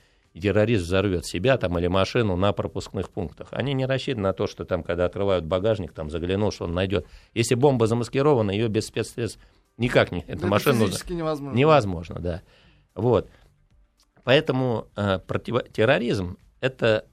террорист 0.40 0.84
взорвет 0.84 1.26
себя 1.26 1.56
там 1.58 1.78
или 1.78 1.86
машину 1.88 2.36
на 2.36 2.52
пропускных 2.52 3.10
пунктах. 3.10 3.48
Они 3.50 3.74
не 3.74 3.86
рассчитаны 3.86 4.28
на 4.28 4.32
то, 4.32 4.46
что 4.46 4.64
там, 4.64 4.82
когда 4.82 5.06
открывают 5.06 5.44
багажник, 5.44 5.92
там 5.92 6.10
заглянул, 6.10 6.50
что 6.50 6.64
он 6.64 6.74
найдет. 6.74 7.06
Если 7.34 7.54
бомба 7.54 7.86
замаскирована, 7.86 8.50
ее 8.50 8.68
без 8.68 8.86
спецсредств 8.86 9.38
никак 9.76 10.12
не... 10.12 10.20
Эту 10.20 10.32
это 10.32 10.46
машину 10.46 10.86
физически 10.86 11.12
невозможно. 11.12 11.56
Невозможно, 11.56 12.18
да. 12.18 12.42
Вот. 12.94 13.28
Поэтому 14.24 14.86
э, 14.96 15.18
против... 15.18 15.70
терроризм 15.72 16.38
это 16.60 17.04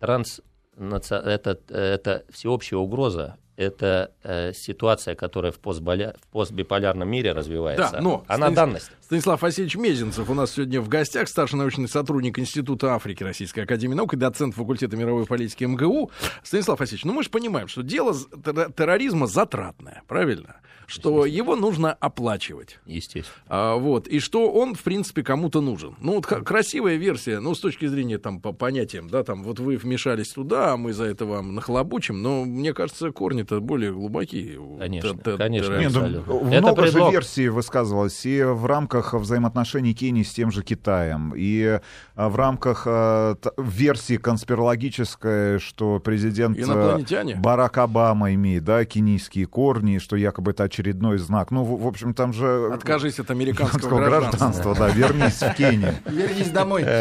транс 0.00 0.40
это, 0.76 1.58
это 1.68 2.24
всеобщая 2.30 2.78
угроза 2.78 3.36
это 3.56 4.12
э, 4.22 4.52
ситуация, 4.52 5.14
которая 5.14 5.52
в, 5.52 5.58
постболя... 5.58 6.14
в 6.22 6.26
постбиполярном 6.32 7.08
мире 7.08 7.32
развивается. 7.32 7.90
Да, 7.92 8.00
но 8.00 8.24
она 8.26 8.46
Станис... 8.46 8.56
данность. 8.56 8.90
Станислав 9.00 9.42
Васильевич 9.42 9.76
Мезенцев 9.76 10.28
у 10.30 10.34
нас 10.34 10.52
сегодня 10.52 10.80
в 10.80 10.88
гостях, 10.88 11.28
старший 11.28 11.58
научный 11.58 11.88
сотрудник 11.88 12.38
Института 12.38 12.94
Африки 12.94 13.22
Российской 13.22 13.60
Академии 13.60 13.94
Наук 13.94 14.14
и 14.14 14.16
доцент 14.16 14.54
факультета 14.54 14.96
мировой 14.96 15.26
политики 15.26 15.64
МГУ. 15.64 16.10
Станислав 16.42 16.80
Васильевич, 16.80 17.04
ну 17.04 17.12
мы 17.12 17.22
же 17.22 17.30
понимаем, 17.30 17.68
что 17.68 17.82
дело 17.82 18.14
терроризма 18.14 19.26
затратное, 19.26 20.02
правильно? 20.08 20.56
Что 20.86 21.24
его 21.24 21.56
нужно 21.56 21.94
оплачивать. 21.94 22.78
Естественно. 22.84 23.36
А, 23.46 23.76
вот, 23.76 24.06
и 24.06 24.20
что 24.20 24.50
он, 24.52 24.74
в 24.74 24.82
принципе, 24.82 25.22
кому-то 25.22 25.62
нужен. 25.62 25.96
Ну, 25.98 26.16
вот 26.16 26.26
красивая 26.26 26.96
версия, 26.96 27.40
ну, 27.40 27.54
с 27.54 27.60
точки 27.60 27.86
зрения 27.86 28.18
там 28.18 28.38
по 28.40 28.52
понятиям, 28.52 29.08
да, 29.08 29.22
там, 29.24 29.44
вот 29.44 29.60
вы 29.60 29.76
вмешались 29.76 30.28
туда, 30.28 30.74
а 30.74 30.76
мы 30.76 30.92
за 30.92 31.04
это 31.04 31.24
вам 31.24 31.54
нахлобучим, 31.54 32.20
но 32.20 32.44
мне 32.44 32.74
кажется, 32.74 33.12
корни-то 33.44 33.60
более 33.60 33.92
глубокие. 33.92 34.58
Конечно, 34.78 35.14
конечно. 35.36 35.76
Нет, 35.78 35.92
ну, 35.94 36.44
много 36.44 36.82
предлог. 36.82 37.08
же 37.08 37.12
версий 37.12 37.48
высказывалось 37.48 38.24
и 38.26 38.42
в 38.42 38.66
рамках 38.66 39.14
взаимоотношений 39.14 39.94
Кении 39.94 40.22
с 40.22 40.32
тем 40.32 40.50
же 40.50 40.62
Китаем, 40.62 41.32
и 41.36 41.80
а, 42.16 42.28
в 42.28 42.36
рамках 42.36 42.84
э, 42.86 43.34
версии 43.58 44.16
конспирологической, 44.16 45.58
что 45.58 46.00
президент 46.00 46.58
э, 46.58 47.34
Барак 47.36 47.78
Обама 47.78 48.34
имеет, 48.34 48.64
да, 48.64 48.84
кенийские 48.84 49.46
корни, 49.46 49.98
что 49.98 50.16
якобы 50.16 50.52
это 50.52 50.64
очередной 50.64 51.18
знак. 51.18 51.50
Ну, 51.50 51.64
в, 51.64 51.82
в 51.82 51.86
общем, 51.86 52.14
там 52.14 52.32
же... 52.32 52.70
Откажись 52.72 53.18
от 53.20 53.30
американского 53.30 54.04
гражданства. 54.04 54.74
да, 54.74 54.88
вернись 54.90 55.42
в 55.42 55.54
Кению. 55.54 55.94
Вернись 56.06 56.50
домой. 56.50 56.84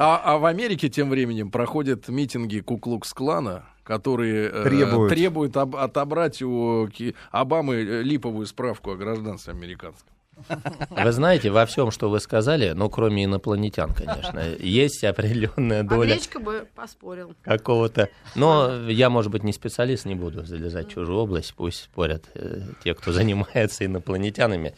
А, 0.00 0.20
а 0.24 0.38
в 0.38 0.44
Америке 0.44 0.88
тем 0.88 1.10
временем 1.10 1.50
проходят 1.50 2.08
митинги 2.08 2.60
Куклукс-клана, 2.60 3.64
которые 3.88 4.50
э, 4.50 4.64
требуют, 4.64 5.08
требуют 5.08 5.56
об, 5.56 5.74
отобрать 5.74 6.42
у 6.42 6.90
Обамы 7.30 7.76
э, 7.76 8.02
липовую 8.02 8.46
справку 8.46 8.90
о 8.90 8.96
гражданстве 8.96 9.54
американском. 9.54 10.12
Вы 10.90 11.10
знаете, 11.10 11.50
во 11.50 11.64
всем, 11.64 11.90
что 11.90 12.10
вы 12.10 12.20
сказали, 12.20 12.72
ну, 12.72 12.90
кроме 12.90 13.24
инопланетян, 13.24 13.92
конечно, 13.92 14.40
есть 14.60 15.02
определенная 15.02 15.82
доля... 15.82 16.18
А 16.34 16.38
бы 16.38 16.68
поспорил. 16.76 17.34
Какого-то... 17.42 18.10
Но 18.36 18.88
я, 18.88 19.08
может 19.08 19.32
быть, 19.32 19.42
не 19.42 19.54
специалист, 19.54 20.04
не 20.04 20.14
буду 20.14 20.44
залезать 20.44 20.88
в 20.88 20.90
чужую 20.90 21.18
область, 21.18 21.54
пусть 21.54 21.84
спорят 21.84 22.26
э, 22.34 22.60
те, 22.84 22.94
кто 22.94 23.10
занимается 23.18 23.86
инопланетянами. 23.86 24.74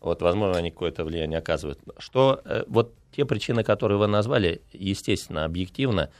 Вот, 0.00 0.22
возможно, 0.22 0.58
они 0.58 0.70
какое-то 0.70 1.04
влияние 1.04 1.38
оказывают. 1.38 1.80
Что 1.98 2.40
э, 2.46 2.64
вот 2.66 2.94
те 3.14 3.26
причины, 3.26 3.62
которые 3.62 3.98
вы 3.98 4.06
назвали, 4.06 4.62
естественно, 4.72 5.44
объективно, 5.44 6.10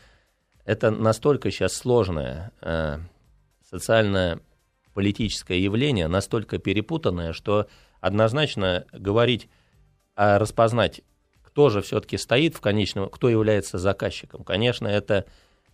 это 0.64 0.90
настолько 0.90 1.50
сейчас 1.50 1.74
сложное 1.74 2.52
э, 2.60 2.98
социальное 3.68 4.40
политическое 4.94 5.60
явление, 5.60 6.08
настолько 6.08 6.58
перепутанное, 6.58 7.32
что 7.32 7.66
однозначно 8.00 8.86
говорить, 8.92 9.48
а 10.14 10.38
распознать, 10.38 11.02
кто 11.42 11.70
же 11.70 11.82
все-таки 11.82 12.16
стоит 12.16 12.54
в 12.54 12.60
конечном, 12.60 13.08
кто 13.08 13.28
является 13.28 13.78
заказчиком. 13.78 14.44
Конечно, 14.44 14.86
это 14.86 15.26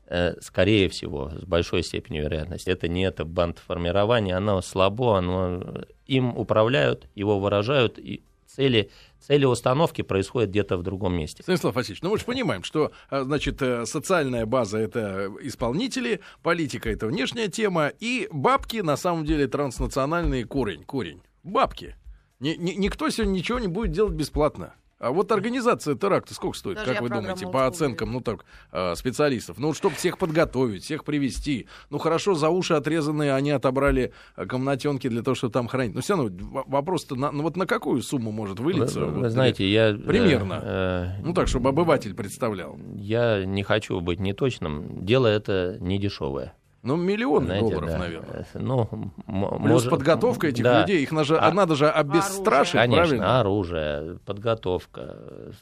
э, 0.07 0.41
скорее 0.41 0.89
всего, 0.89 1.31
с 1.31 1.45
большой 1.45 1.83
степенью 1.83 2.25
вероятности, 2.25 2.71
это 2.71 2.89
не 2.89 3.05
это 3.05 3.25
бандформирование, 3.25 4.37
оно 4.37 4.61
слабо, 4.63 5.19
оно, 5.19 5.85
им 6.07 6.37
управляют, 6.37 7.09
его 7.15 7.39
выражают, 7.39 7.99
и 7.99 8.23
цели, 8.47 8.91
цели 9.21 9.45
установки 9.45 10.03
происходят 10.03 10.51
где-то 10.51 10.77
в 10.77 10.83
другом 10.83 11.15
месте. 11.15 11.43
Станислав 11.43 11.75
Васильевич, 11.75 12.03
ну 12.03 12.11
мы 12.11 12.19
же 12.19 12.25
понимаем, 12.25 12.63
что, 12.63 12.93
а, 13.09 13.25
значит, 13.25 13.61
э, 13.63 13.87
социальная 13.87 14.47
база— 14.47 14.79
это 14.79 15.31
исполнители, 15.43 16.21
политика— 16.43 16.91
это 16.91 17.07
внешняя 17.07 17.49
тема, 17.49 17.89
и 18.01 18.29
бабки, 18.31 18.79
на 18.79 18.97
самом 18.97 19.25
деле, 19.25 19.47
транснациональный 19.47 20.45
корень, 20.45 20.85
корень. 20.85 21.23
Бабки. 21.43 21.97
Ни, 22.41 22.51
ни, 22.51 22.73
никто 22.73 23.09
сегодня 23.11 23.33
ничего 23.33 23.59
не 23.59 23.69
будет 23.69 23.93
делать 23.93 24.15
бесплатно. 24.15 24.75
А 25.01 25.13
вот 25.13 25.33
организация 25.33 25.95
теракта 25.95 26.35
сколько 26.35 26.59
стоит, 26.59 26.77
Даже 26.77 26.93
как 26.93 27.01
вы 27.01 27.09
думаете, 27.09 27.47
по 27.47 27.67
оценкам, 27.67 28.13
ну 28.13 28.21
так, 28.21 28.45
а, 28.71 28.95
специалистов? 28.95 29.57
Ну, 29.59 29.73
чтобы 29.73 29.97
всех 29.97 30.19
подготовить, 30.19 30.85
всех 30.85 31.05
привести. 31.05 31.69
Ну, 31.89 31.97
хорошо, 31.97 32.35
за 32.35 32.51
уши 32.51 32.75
отрезанные 32.75 33.35
они 33.35 33.51
отобрали 33.51 34.13
а, 34.37 34.45
комнатенки 34.45 35.09
для 35.09 35.23
того, 35.23 35.35
чтобы 35.35 35.55
там 35.55 35.69
хранить. 35.69 35.95
Но 35.95 36.03
все 36.03 36.17
равно 36.17 36.65
вопрос-то, 36.67 37.17
на, 37.17 37.33
ну 37.33 37.43
вот 37.43 37.57
на 37.57 37.67
какую 37.67 38.03
сумму 38.03 38.31
может 38.31 38.61
вылиться? 38.61 39.01
Вы, 39.01 39.07
вот, 39.07 39.23
вы 39.23 39.31
знаете, 39.31 39.67
я... 39.67 39.95
Примерно. 39.95 40.61
Э, 40.63 41.05
э, 41.19 41.23
ну, 41.23 41.33
так, 41.33 41.49
чтобы 41.49 41.71
обыватель 41.71 42.15
представлял. 42.15 42.79
Я 42.95 43.47
не 43.47 43.63
хочу 43.63 44.01
быть 44.01 44.21
неточным. 44.21 45.03
Дело 45.07 45.29
это 45.29 45.79
не 45.81 45.99
дешевое. 45.99 46.55
Ну, 46.83 46.97
миллион 46.97 47.45
Знаете, 47.45 47.67
долларов, 47.69 47.91
да. 47.91 47.99
наверное. 47.99 48.47
Э, 48.55 48.59
Ну, 48.59 48.87
Плюс 49.27 49.61
может- 49.61 49.91
подготовка 49.91 50.47
этих 50.49 50.65
да. 50.65 50.81
людей, 50.81 51.03
их 51.03 51.13
надо, 51.13 51.39
А- 51.41 51.53
надо 51.53 51.75
же 51.75 51.91
обестрашить, 51.91 52.73
Конечно, 52.73 52.97
правильно? 53.05 53.41
оружие, 53.41 54.19
подготовка, 54.25 55.17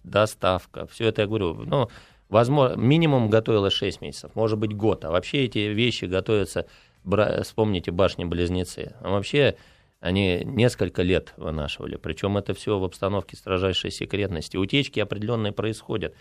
доставка, 0.04 0.86
все 0.86 1.08
это 1.08 1.22
я 1.22 1.26
говорю. 1.26 1.54
Ну, 1.54 1.88
возможно, 2.28 2.76
минимум 2.76 3.30
готовилось 3.30 3.72
6 3.72 4.00
месяцев, 4.00 4.30
может 4.34 4.58
быть 4.58 4.76
год. 4.76 5.04
А 5.04 5.10
вообще 5.10 5.44
эти 5.44 5.58
вещи 5.58 6.04
готовятся, 6.04 6.66
бра- 7.04 7.42
вспомните 7.42 7.90
башни-близнецы. 7.90 8.92
А 9.00 9.10
вообще 9.10 9.56
они 10.00 10.42
несколько 10.44 11.02
лет 11.02 11.34
вынашивали. 11.36 11.96
Причем 11.96 12.36
это 12.38 12.54
все 12.54 12.78
в 12.78 12.84
обстановке 12.84 13.36
строжайшей 13.36 13.90
секретности. 13.90 14.56
Утечки 14.56 15.00
определенные 15.00 15.52
происходят. 15.52 16.14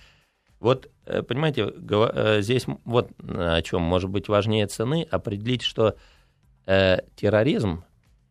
Вот, 0.59 0.89
э, 1.05 1.21
понимаете, 1.21 1.71
э, 1.71 2.41
здесь 2.41 2.65
вот 2.83 3.11
о 3.19 3.61
чем 3.61 3.81
может 3.81 4.09
быть 4.09 4.27
важнее 4.27 4.67
цены, 4.67 5.07
определить, 5.09 5.61
что 5.61 5.95
э, 6.65 6.99
терроризм, 7.15 7.83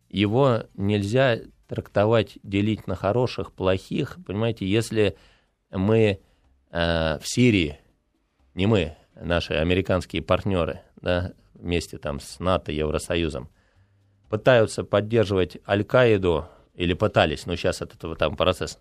его 0.08 0.64
нельзя 0.74 1.38
трактовать, 1.68 2.38
делить 2.42 2.86
на 2.86 2.94
хороших, 2.94 3.52
плохих. 3.52 4.18
Понимаете, 4.26 4.66
если 4.66 5.16
мы 5.70 6.20
э, 6.70 7.18
в 7.18 7.22
Сирии, 7.24 7.78
не 8.54 8.66
мы, 8.66 8.96
наши 9.14 9.54
американские 9.54 10.22
партнеры, 10.22 10.80
да, 11.00 11.32
вместе 11.54 11.98
там 11.98 12.20
с 12.20 12.38
НАТО, 12.40 12.72
Евросоюзом, 12.72 13.48
пытаются 14.28 14.84
поддерживать 14.84 15.58
Аль-Каиду, 15.66 16.48
или 16.76 16.92
пытались, 16.92 17.46
но 17.46 17.56
сейчас 17.56 17.82
от 17.82 17.94
этого 17.94 18.16
там 18.16 18.36
процесс, 18.36 18.78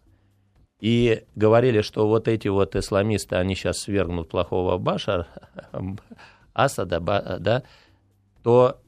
и 0.79 1.23
говорили, 1.35 1.81
что 1.81 2.07
вот 2.07 2.27
эти 2.27 2.47
вот 2.47 2.75
исламисты, 2.75 3.35
они 3.35 3.55
сейчас 3.55 3.79
свергнут 3.79 4.29
плохого 4.29 4.77
Башара, 4.77 5.27
Асада, 6.53 6.99
да, 6.99 7.63
то, 8.43 8.79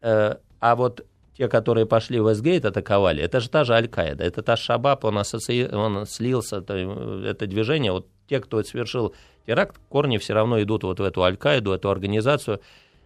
э, 0.00 0.36
а 0.60 0.76
вот 0.76 1.06
те, 1.36 1.48
которые 1.48 1.86
пошли 1.86 2.20
в 2.20 2.32
Эсгейт, 2.32 2.64
атаковали, 2.64 3.22
это 3.22 3.40
же 3.40 3.50
та 3.50 3.64
же 3.64 3.74
Аль-Каида, 3.74 4.24
это 4.24 4.42
та 4.42 4.56
Шабаб, 4.56 5.04
он, 5.04 5.18
ассоци... 5.18 5.68
он 5.72 6.06
слился, 6.06 6.62
то, 6.62 6.74
э, 6.74 7.26
это 7.28 7.46
движение, 7.46 7.92
вот 7.92 8.06
те, 8.28 8.40
кто 8.40 8.62
совершил 8.62 9.14
теракт, 9.46 9.80
корни 9.88 10.18
все 10.18 10.34
равно 10.34 10.62
идут 10.62 10.84
вот 10.84 11.00
в 11.00 11.02
эту 11.02 11.22
Аль-Каиду, 11.22 11.72
эту 11.72 11.90
организацию. 11.90 12.60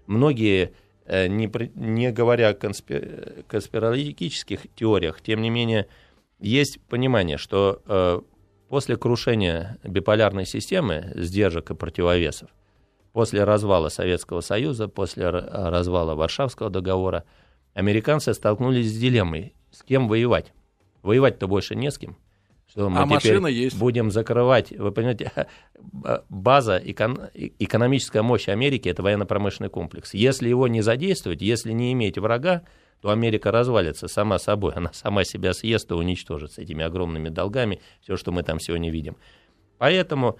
Многие, 0.07 0.73
э, 1.07 1.26
не, 1.26 1.50
не 1.75 2.12
говоря 2.12 2.50
о 2.50 2.52
конспи- 2.52 3.45
конспирологических 3.49 4.61
теориях, 4.75 5.21
тем 5.21 5.40
не 5.40 5.50
менее, 5.50 5.88
есть 6.40 6.80
понимание, 6.88 7.37
что 7.38 7.83
э, 7.87 8.21
после 8.68 8.97
крушения 8.97 9.78
биполярной 9.85 10.47
системы, 10.47 11.12
сдержек 11.14 11.71
и 11.71 11.75
противовесов, 11.75 12.50
после 13.12 13.45
развала 13.45 13.88
Советского 13.88 14.40
Союза, 14.40 14.88
после 14.88 15.25
р- 15.25 15.49
развала 15.50 16.14
Варшавского 16.14 16.71
договора, 16.71 17.25
американцы 17.75 18.35
столкнулись 18.35 18.90
с 18.92 18.97
дилеммой, 18.99 19.54
с 19.71 19.83
кем 19.83 20.09
воевать. 20.09 20.52
Воевать-то 21.02 21.47
больше 21.47 21.75
не 21.76 21.90
с 21.90 21.99
кем. 21.99 22.16
Что 22.68 22.90
мы 22.90 23.00
А 23.00 23.04
теперь 23.04 23.14
машина 23.14 23.47
есть. 23.47 23.78
будем 23.78 24.11
закрывать, 24.11 24.73
вы 24.73 24.92
понимаете, 24.92 25.33
б- 25.80 26.23
база, 26.28 26.76
экон- 26.76 27.30
э- 27.35 27.50
экономическая 27.59 28.21
мощь 28.23 28.49
Америки– 28.49 28.88
это 28.90 29.02
военно-промышленный 29.02 29.71
комплекс. 29.71 30.12
Если 30.12 30.49
его 30.50 30.68
не 30.68 30.83
задействовать, 30.83 31.40
если 31.40 31.73
не 31.73 31.92
иметь 31.95 32.18
врага, 32.18 32.62
то 33.00 33.10
Америка 33.10 33.50
развалится 33.50 34.08
сама 34.08 34.38
собой, 34.38 34.72
она 34.74 34.92
сама 34.92 35.24
себя 35.24 35.52
съест 35.52 35.90
и 35.90 35.94
уничтожит 35.94 36.52
с 36.52 36.58
этими 36.58 36.84
огромными 36.84 37.28
долгами, 37.28 37.80
все, 38.00 38.16
что 38.16 38.32
мы 38.32 38.42
там 38.42 38.58
сегодня 38.58 38.90
видим. 38.90 39.16
Поэтому 39.78 40.38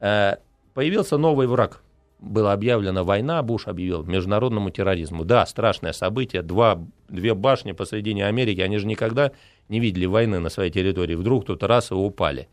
э, 0.00 0.36
появился 0.74 1.18
новый 1.18 1.46
враг. 1.46 1.82
Была 2.20 2.52
объявлена 2.52 3.04
война, 3.04 3.40
Буш 3.42 3.68
объявил 3.68 4.02
международному 4.02 4.70
терроризму. 4.70 5.24
Да, 5.24 5.46
страшное 5.46 5.92
событие, 5.92 6.42
два, 6.42 6.84
две 7.08 7.34
башни 7.34 7.72
посредине 7.72 8.26
Америки, 8.26 8.60
они 8.60 8.78
же 8.78 8.86
никогда 8.86 9.30
не 9.68 9.78
видели 9.78 10.06
войны 10.06 10.40
на 10.40 10.48
своей 10.48 10.72
территории. 10.72 11.14
Вдруг 11.14 11.44
тут 11.44 11.62
раз 11.62 11.92
и 11.92 11.94
упали. 11.94 12.48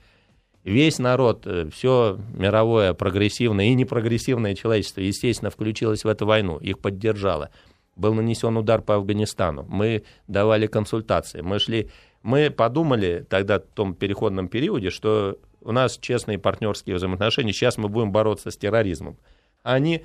Весь 0.63 0.99
народ, 0.99 1.47
все 1.71 2.19
мировое 2.33 2.93
прогрессивное 2.93 3.65
и 3.65 3.73
непрогрессивное 3.73 4.55
человечество, 4.55 5.01
естественно, 5.01 5.49
включилось 5.49 6.03
в 6.03 6.07
эту 6.07 6.25
войну, 6.25 6.57
их 6.57 6.79
поддержало. 6.79 7.49
Был 7.95 8.13
нанесен 8.13 8.57
удар 8.57 8.81
по 8.81 8.95
Афганистану, 8.95 9.65
мы 9.69 10.03
давали 10.27 10.67
консультации, 10.67 11.41
мы 11.41 11.59
шли, 11.59 11.89
мы 12.23 12.49
подумали 12.49 13.25
тогда 13.29 13.59
в 13.59 13.63
том 13.73 13.95
переходном 13.95 14.49
периоде, 14.49 14.89
что 14.89 15.37
у 15.61 15.71
нас 15.71 15.97
честные 15.97 16.37
партнерские 16.37 16.95
взаимоотношения, 16.95 17.53
сейчас 17.53 17.77
мы 17.77 17.89
будем 17.89 18.11
бороться 18.11 18.51
с 18.51 18.57
терроризмом. 18.57 19.17
Они, 19.63 20.03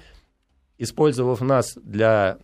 использовав 0.78 1.42
нас 1.42 1.74
для 1.82 2.38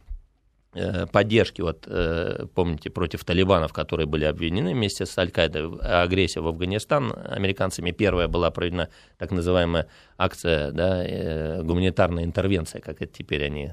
э, 0.75 1.07
поддержки, 1.07 1.63
вот 1.63 1.85
э, 1.87 2.47
помните, 2.55 2.91
против 2.91 3.25
талибанов, 3.25 3.73
которые 3.73 4.07
были 4.07 4.25
обвинены 4.25 4.75
вместе 4.75 5.07
с 5.07 5.17
Аль-Каидой, 5.17 5.79
агрессия 5.81 6.41
в 6.41 6.49
Афганистан 6.49 7.13
американцами, 7.25 7.91
первая 7.91 8.29
была 8.29 8.51
проведена 8.51 8.91
так 9.17 9.31
называемая 9.31 9.87
акция, 10.19 10.73
да, 10.73 11.03
э, 11.03 11.63
гуманитарная 11.63 12.25
интервенция, 12.25 12.83
как 12.83 13.01
это 13.01 13.13
теперь 13.13 13.45
они 13.45 13.73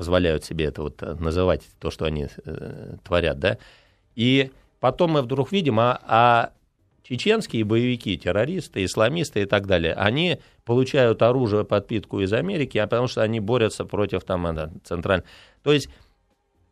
позволяют 0.00 0.44
себе 0.44 0.64
это 0.64 0.80
вот 0.80 1.02
э, 1.02 1.14
называть, 1.20 1.62
то, 1.78 1.90
что 1.90 2.06
они 2.06 2.26
э, 2.46 2.96
творят, 3.04 3.38
да, 3.38 3.58
и 4.14 4.50
потом 4.80 5.10
мы 5.10 5.20
вдруг 5.20 5.52
видим, 5.52 5.78
а, 5.78 6.00
а 6.06 6.52
чеченские 7.02 7.64
боевики, 7.64 8.16
террористы, 8.16 8.82
исламисты 8.82 9.42
и 9.42 9.44
так 9.44 9.66
далее, 9.66 9.92
они 9.92 10.40
получают 10.64 11.20
оружие, 11.20 11.64
подпитку 11.64 12.20
из 12.20 12.32
Америки, 12.32 12.78
а 12.78 12.86
потому 12.86 13.08
что 13.08 13.20
они 13.22 13.40
борются 13.40 13.84
против 13.84 14.24
там 14.24 14.46
это, 14.46 14.72
центральной. 14.84 15.26
То 15.62 15.74
есть, 15.74 15.90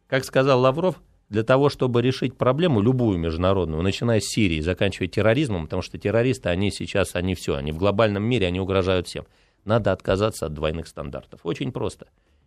как 0.07 0.25
сказал 0.25 0.61
Лавров, 0.61 0.99
для 1.29 1.43
того, 1.43 1.69
чтобы 1.69 2.01
решить 2.01 2.35
проблему, 2.39 2.81
любую 2.81 3.19
международную, 3.19 3.83
начиная 3.83 4.21
с 4.21 4.25
Сирии, 4.25 4.61
заканчивая 4.61 5.09
терроризмом, 5.09 5.65
потому 5.65 5.83
что 5.83 5.99
террористы, 5.99 6.49
они 6.49 6.71
сейчас, 6.71 7.15
они 7.15 7.35
все, 7.35 7.57
они 7.57 7.73
в 7.73 7.77
глобальном 7.77 8.23
мире, 8.23 8.47
они 8.47 8.59
угрожают 8.59 9.07
всем. 9.07 9.27
Надо 9.69 9.93
отказаться 9.93 10.47
от 10.47 10.55
двойных 10.55 10.89
стандартов. 10.89 11.41
Очень 11.45 11.73
просто. 11.73 12.07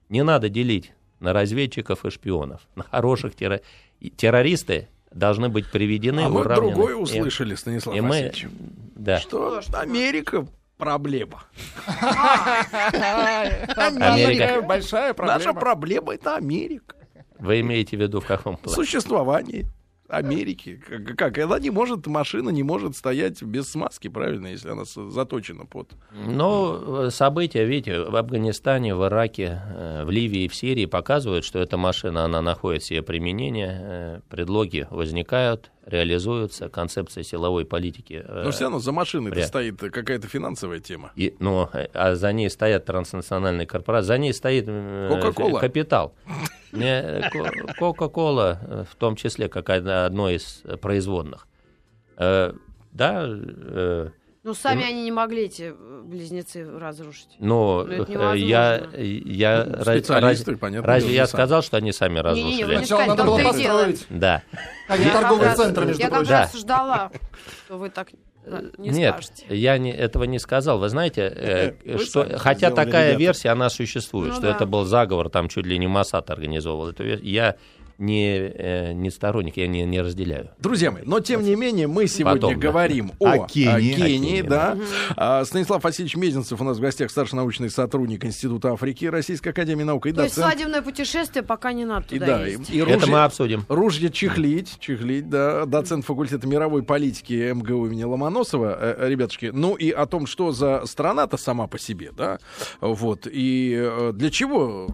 Не 0.09 0.23
надо 0.23 0.49
делить 0.49 0.91
на 1.19 1.33
разведчиков 1.33 2.03
и 2.03 2.09
шпионов, 2.09 2.61
на 2.75 2.81
хороших 2.83 3.35
террористов. 3.35 3.69
Террористы 4.17 4.87
должны 5.11 5.47
быть 5.49 5.69
приведены 5.69 6.21
А 6.21 6.29
мы 6.29 6.39
уравнены. 6.41 6.73
другое 6.73 6.95
И- 6.95 6.97
услышали, 6.99 7.53
Станислав 7.53 7.95
и 7.95 8.01
мы, 8.01 8.31
да. 8.95 9.19
Что 9.19 9.61
Америка 9.73 10.47
проблема. 10.77 11.43
Америка. 13.75 14.61
большая 14.63 15.13
проблема. 15.13 15.37
Наша 15.37 15.53
проблема 15.53 16.15
это 16.15 16.35
Америка. 16.35 16.95
Вы 17.37 17.61
имеете 17.61 17.97
в 17.97 18.01
виду 18.01 18.19
в 18.19 18.25
каком 18.25 18.57
плане? 18.57 18.75
Существование 18.75 19.65
Америки. 20.11 20.81
Как? 21.17 21.37
Она 21.37 21.59
не 21.59 21.69
может, 21.69 22.05
машина 22.07 22.49
не 22.49 22.63
может 22.63 22.95
стоять 22.95 23.41
без 23.41 23.69
смазки, 23.69 24.09
правильно, 24.09 24.47
если 24.47 24.69
она 24.69 24.83
заточена 24.85 25.65
под... 25.65 25.91
Ну, 26.11 27.09
события, 27.09 27.65
видите, 27.65 28.01
в 28.01 28.15
Афганистане, 28.15 28.93
в 28.95 29.05
Ираке, 29.05 29.61
э, 29.65 30.03
в 30.03 30.09
Ливии, 30.09 30.47
в 30.47 30.55
Сирии 30.55 30.85
показывают, 30.85 31.45
что 31.45 31.59
эта 31.59 31.77
машина, 31.77 32.25
она 32.25 32.41
находит 32.41 32.83
себе 32.83 33.01
применение, 33.01 33.79
э, 33.81 34.19
предлоги 34.29 34.87
возникают, 34.89 35.71
реализуются, 35.91 36.69
концепция 36.69 37.23
силовой 37.23 37.65
политики. 37.65 38.23
э, 38.25 38.43
Но 38.43 38.51
все 38.51 38.63
равно 38.63 38.79
за 38.79 38.91
машиной 38.91 39.31
Вряд. 39.31 39.47
стоит 39.47 39.79
какая-то 39.79 40.27
финансовая 40.27 40.79
тема. 40.79 41.11
И, 41.15 41.35
ну, 41.39 41.69
э, 41.73 41.87
а 41.93 42.15
за 42.15 42.31
ней 42.33 42.49
стоят 42.49 42.85
транснациональные 42.85 43.67
корпорации, 43.67 44.07
за 44.07 44.17
ней 44.17 44.33
стоит 44.33 44.65
э, 44.67 45.09
Кока-кола. 45.09 45.59
капитал. 45.59 46.13
Кока-кола, 47.77 48.59
э, 48.61 48.83
в 48.89 48.95
том 48.95 49.15
числе, 49.15 49.49
как 49.49 49.69
одно 49.69 50.29
из 50.29 50.61
э, 50.63 50.77
производных. 50.77 51.47
Э, 52.17 52.53
Да, 52.93 53.23
э, 53.25 54.09
Ну, 54.43 54.55
сами 54.55 54.83
они 54.83 55.03
не 55.03 55.11
могли 55.11 55.43
эти 55.43 55.71
э, 55.71 56.01
близнецы 56.03 56.67
разрушить. 56.67 57.27
но 57.37 57.83
Ну, 57.87 57.91
это 57.93 58.11
э, 58.11 58.13
невозможно. 58.13 58.35
я, 58.43 58.87
я 58.97 59.63
Ну, 59.65 59.73
раз- 59.83 60.09
раз- 60.09 60.59
понятно, 60.59 60.87
разве 60.87 61.13
я 61.13 61.21
не 61.21 61.27
сказал, 61.27 61.61
что 61.61 61.77
они 61.77 61.91
сами 61.91 62.19
Не-не-не, 62.19 62.63
вы 62.65 62.73
разрушили? 62.73 62.79
не 62.79 62.85
Сначала 62.85 63.01
сказали, 63.03 63.09
надо 63.09 63.23
было 63.23 63.39
и 63.39 63.43
построить 63.43 64.05
Да. 64.09 64.43
Я 64.89 64.97
как 64.97 65.13
торговый 65.21 65.45
раз- 65.45 65.57
центр, 65.57 65.85
между 65.85 66.01
Я 66.01 66.07
как 66.09 66.17
прочим. 66.17 66.31
Раз 66.33 66.57
ждала, 66.57 67.11
что 67.65 67.77
вы 67.77 67.89
так 67.91 68.09
да, 68.43 68.61
не 68.79 68.89
Нет, 68.89 69.13
скажете. 69.13 69.45
я 69.55 69.77
не, 69.77 69.91
этого 69.93 70.23
не 70.23 70.39
сказал. 70.39 70.79
Вы 70.79 70.89
знаете, 70.89 71.21
э, 71.21 71.73
Вы 71.85 71.99
что, 72.03 72.27
хотя 72.39 72.71
такая 72.71 73.09
ребята. 73.09 73.19
версия, 73.19 73.49
она 73.49 73.69
существует, 73.69 74.29
Ну 74.29 74.33
что 74.33 74.41
да. 74.47 74.55
это 74.55 74.65
был 74.65 74.85
заговор, 74.85 75.29
там 75.29 75.49
чуть 75.49 75.67
ли 75.67 75.77
не 75.77 75.85
Масад 75.85 76.31
организовывал 76.31 76.89
эту 76.89 77.03
версию. 77.03 77.29
Я 77.29 77.55
не, 78.01 78.35
э, 78.37 78.93
не 78.93 79.09
сторонник, 79.11 79.57
я 79.57 79.67
не, 79.67 79.83
не 79.85 80.01
разделяю. 80.01 80.49
Друзья 80.59 80.91
мои, 80.91 81.03
но 81.05 81.19
тем 81.19 81.43
не 81.43 81.55
менее 81.55 81.87
мы 81.87 82.07
сегодня 82.07 82.41
Потом, 82.41 82.59
да. 82.59 82.67
говорим 82.67 83.11
О 83.19 83.43
о, 83.43 83.47
Кении. 83.47 83.69
о 83.69 83.79
Кении, 83.79 83.93
О 83.93 84.05
Кении, 84.07 84.41
да. 84.41 84.77
А, 85.15 85.45
Станислав 85.45 85.83
Васильевич 85.83 86.15
Мезенцев 86.15 86.59
у 86.59 86.63
нас 86.63 86.77
в 86.77 86.81
гостях, 86.81 87.11
старший 87.11 87.35
научный 87.35 87.69
сотрудник 87.69 88.25
Института 88.25 88.73
Африки 88.73 89.05
Российской 89.05 89.49
Академии 89.49 89.83
Наук 89.83 90.07
и 90.07 90.11
То 90.13 90.23
есть 90.23 90.35
доцент. 90.35 90.53
свадебное 90.53 90.81
путешествие 90.81 91.43
пока 91.43 91.73
не 91.73 91.85
надо 91.85 92.07
И, 92.09 92.19
туда 92.19 92.25
да, 92.39 92.47
и, 92.47 92.51
ездить. 92.51 92.69
и 92.71 92.77
Это 92.79 92.93
ружье- 93.05 93.11
мы 93.11 93.23
обсудим. 93.23 93.65
Ружье 93.69 94.09
чехлить, 94.09 94.77
чехлить, 94.79 95.29
да, 95.29 95.65
доцент 95.65 96.03
факультета 96.05 96.47
мировой 96.47 96.83
политики 96.83 97.51
МГУ 97.53 97.85
имени 97.87 98.03
Ломоносова, 98.03 98.77
э, 98.79 98.95
э, 99.05 99.09
ребятушки, 99.09 99.51
ну 99.53 99.75
и 99.75 99.91
о 99.91 100.05
том, 100.07 100.25
что 100.25 100.51
за 100.51 100.85
страна-то 100.85 101.37
сама 101.37 101.67
по 101.67 101.77
себе, 101.77 102.11
да, 102.17 102.39
вот, 102.81 103.27
и 103.31 103.75
э, 103.79 104.11
для 104.13 104.29
чего, 104.31 104.87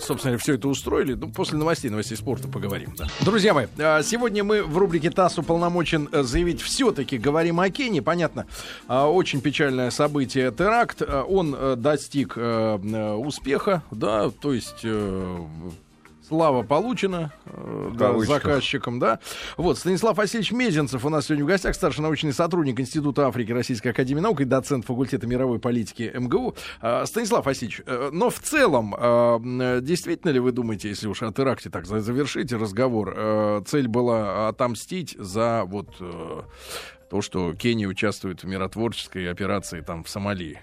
собственно, 0.00 0.36
все 0.38 0.54
это 0.54 0.68
устроили, 0.68 1.14
ну, 1.14 1.30
после 1.30 1.58
новостей, 1.58 1.90
новостей 1.90 2.16
спорта 2.24 2.48
поговорим, 2.48 2.94
да. 2.96 3.06
Друзья 3.20 3.52
мои, 3.52 3.66
э, 3.76 4.02
сегодня 4.02 4.42
мы 4.42 4.62
в 4.62 4.78
рубрике 4.78 5.10
ТАСС 5.10 5.36
уполномочен 5.36 6.08
э, 6.10 6.22
заявить 6.22 6.62
все-таки 6.62 7.18
говорим 7.18 7.60
о 7.60 7.68
Кении, 7.68 8.00
понятно, 8.00 8.46
э, 8.88 8.98
очень 8.98 9.42
печальное 9.42 9.90
событие, 9.90 10.50
теракт, 10.50 11.02
э, 11.02 11.22
он 11.28 11.54
э, 11.54 11.76
достиг 11.76 12.38
успеха, 12.38 13.82
да, 13.90 14.30
то 14.30 14.54
есть... 14.54 14.86
э, 16.24 16.28
Слава 16.28 16.62
получена 16.62 17.32
э, 17.46 17.90
да, 17.94 18.08
кавычках. 18.08 18.42
заказчиком, 18.42 18.98
да. 18.98 19.18
Вот, 19.56 19.78
Станислав 19.78 20.16
Васильевич 20.16 20.52
Мезенцев 20.52 21.04
у 21.04 21.08
нас 21.08 21.26
сегодня 21.26 21.44
в 21.44 21.48
гостях, 21.48 21.74
старший 21.74 22.02
научный 22.02 22.32
сотрудник 22.32 22.80
Института 22.80 23.26
Африки 23.26 23.52
Российской 23.52 23.88
Академии 23.88 24.20
Наук 24.20 24.40
и 24.40 24.44
доцент 24.44 24.84
факультета 24.84 25.26
мировой 25.26 25.58
политики 25.58 26.10
МГУ. 26.14 26.54
А, 26.80 27.04
Станислав 27.06 27.44
Васильевич, 27.46 27.82
э, 27.86 28.10
но 28.12 28.30
в 28.30 28.38
целом, 28.38 28.94
э, 28.94 28.98
м, 29.06 29.84
действительно 29.84 30.30
ли 30.30 30.40
вы 30.40 30.52
думаете, 30.52 30.88
если 30.88 31.06
уж 31.08 31.22
о 31.22 31.32
теракте 31.32 31.70
так 31.70 31.86
за- 31.86 32.00
завершите 32.00 32.56
разговор, 32.56 33.14
э, 33.16 33.62
цель 33.66 33.88
была 33.88 34.48
отомстить 34.48 35.16
за 35.18 35.64
вот 35.66 35.88
э, 36.00 36.42
то, 37.10 37.20
что 37.22 37.54
Кения 37.54 37.86
участвует 37.86 38.42
в 38.42 38.46
миротворческой 38.46 39.30
операции 39.30 39.80
там 39.82 40.04
в 40.04 40.08
Сомали? 40.08 40.60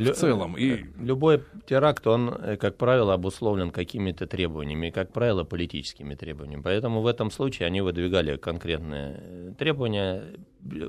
Лю- 0.00 0.14
целом, 0.14 0.56
и- 0.56 0.70
э, 0.72 0.84
Любой 1.00 1.42
теракт, 1.66 2.06
он, 2.06 2.28
э, 2.30 2.56
как 2.56 2.76
правило, 2.76 3.14
обусловлен 3.14 3.70
какими-то 3.70 4.26
требованиями, 4.26 4.88
и, 4.88 4.90
как 4.90 5.12
правило, 5.12 5.44
политическими 5.44 6.14
требованиями. 6.14 6.62
Поэтому 6.62 7.00
в 7.00 7.06
этом 7.06 7.30
случае 7.30 7.66
они 7.66 7.80
выдвигали 7.80 8.36
конкретные 8.36 9.16
э, 9.18 9.52
требования. 9.58 10.22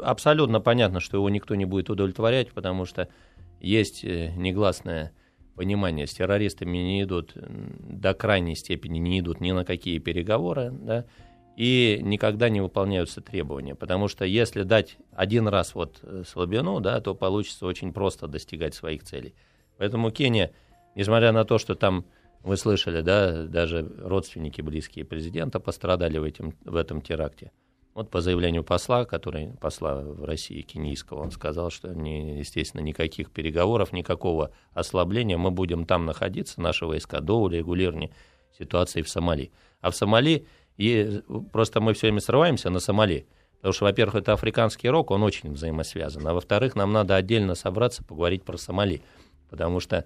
Абсолютно 0.04 0.60
понятно, 0.60 1.00
что 1.00 1.18
его 1.18 1.30
никто 1.30 1.56
не 1.56 1.66
будет 1.66 1.90
удовлетворять, 1.90 2.52
потому 2.52 2.86
что 2.86 3.08
есть 3.62 4.04
негласное 4.04 5.12
понимание, 5.56 6.08
с 6.08 6.14
террористами 6.14 6.78
не 6.78 7.04
идут, 7.04 7.34
до 7.36 8.14
крайней 8.14 8.56
степени 8.56 8.98
не 9.00 9.20
идут 9.20 9.42
ни 9.42 9.52
на 9.52 9.66
какие 9.66 10.00
переговоры, 10.00 10.72
да, 10.72 11.06
и 11.60 12.00
никогда 12.02 12.48
не 12.48 12.62
выполняются 12.62 13.20
требования. 13.20 13.76
Потому 13.76 14.08
что 14.08 14.24
если 14.24 14.64
дать 14.64 14.96
один 15.12 15.46
раз 15.50 15.76
вот 15.76 16.00
э, 16.04 16.24
слабину, 16.26 16.80
да, 16.80 17.02
то 17.02 17.14
получится 17.14 17.66
очень 17.66 17.92
просто 17.92 18.28
достигать 18.28 18.74
своих 18.74 19.04
целей. 19.04 19.36
Поэтому 19.78 20.10
Кения, 20.10 20.54
несмотря 20.96 21.34
на 21.34 21.44
то, 21.44 21.58
что 21.58 21.76
там, 21.76 22.06
вы 22.44 22.56
слышали, 22.56 23.02
да, 23.02 23.44
даже 23.44 23.86
родственники 24.02 24.62
близкие 24.62 25.04
президента 25.04 25.60
пострадали 25.60 26.18
в, 26.18 26.24
этим, 26.24 26.56
в 26.64 26.78
этом 26.78 27.02
теракте. 27.02 27.52
Вот 27.94 28.10
по 28.10 28.22
заявлению 28.22 28.64
посла, 28.64 29.04
который 29.04 29.50
посла 29.60 29.96
в 30.02 30.24
России 30.24 30.62
кенийского, 30.62 31.20
он 31.20 31.32
сказал, 31.32 31.72
что, 31.72 31.94
не, 31.94 32.40
естественно, 32.40 32.80
никаких 32.80 33.32
переговоров, 33.32 33.92
никакого 33.92 34.52
ослабления, 34.72 35.38
мы 35.38 35.52
будем 35.52 35.86
там 35.86 36.06
находиться, 36.06 36.62
наши 36.62 36.86
войска, 36.86 37.20
до 37.20 37.42
урегулирования 37.42 38.12
ситуации 38.58 39.02
в 39.02 39.10
Сомали. 39.10 39.52
А 39.82 39.92
в 39.92 39.96
Сомали, 39.96 40.48
и 40.80 41.22
просто 41.52 41.82
мы 41.82 41.94
все 41.94 42.08
время 42.08 42.22
срываемся 42.22 42.70
на 42.70 42.80
Сомали, 42.80 43.26
потому 43.58 43.74
что, 43.74 43.86
во-первых, 43.86 44.16
это 44.16 44.34
африканский 44.34 44.90
рок, 44.90 45.12
он 45.12 45.22
очень 45.24 45.52
взаимосвязан, 45.52 46.26
а 46.28 46.34
во-вторых, 46.34 46.76
нам 46.76 46.92
надо 46.94 47.16
отдельно 47.16 47.54
собраться, 47.56 48.04
поговорить 48.04 48.44
про 48.44 48.58
Сомали, 48.58 49.02
потому 49.50 49.80
что 49.82 50.06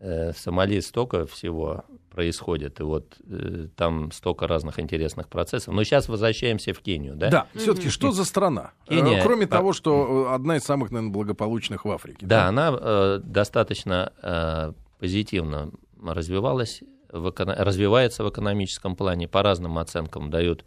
э, 0.00 0.32
в 0.32 0.38
Сомали 0.38 0.80
столько 0.80 1.26
всего 1.26 1.84
происходит, 2.10 2.78
и 2.80 2.82
вот 2.82 3.16
э, 3.28 3.66
там 3.74 4.12
столько 4.12 4.46
разных 4.46 4.78
интересных 4.78 5.28
процессов. 5.28 5.72
Но 5.74 5.82
сейчас 5.82 6.08
возвращаемся 6.08 6.72
в 6.74 6.78
Кению, 6.80 7.16
да? 7.16 7.30
Да, 7.30 7.46
все-таки 7.54 7.88
что 7.88 8.12
за 8.12 8.24
страна? 8.24 8.72
Кения- 8.88 9.18
Э, 9.18 9.22
Кроме 9.24 9.46
по- 9.46 9.56
того, 9.56 9.72
что 9.72 10.26
э, 10.30 10.34
одна 10.34 10.56
из 10.56 10.62
самых, 10.62 10.90
наверное, 10.92 11.12
благополучных 11.12 11.84
в 11.84 11.90
Африке. 11.90 12.26
Да, 12.26 12.46
она 12.48 12.76
э, 12.78 13.20
достаточно 13.24 14.12
э, 14.22 14.72
позитивно 15.00 15.70
развивалась, 16.04 16.82
в 17.12 17.32
развивается 17.36 18.24
в 18.24 18.30
экономическом 18.30 18.96
плане. 18.96 19.28
По 19.28 19.42
разным 19.42 19.78
оценкам 19.78 20.30
дают 20.30 20.64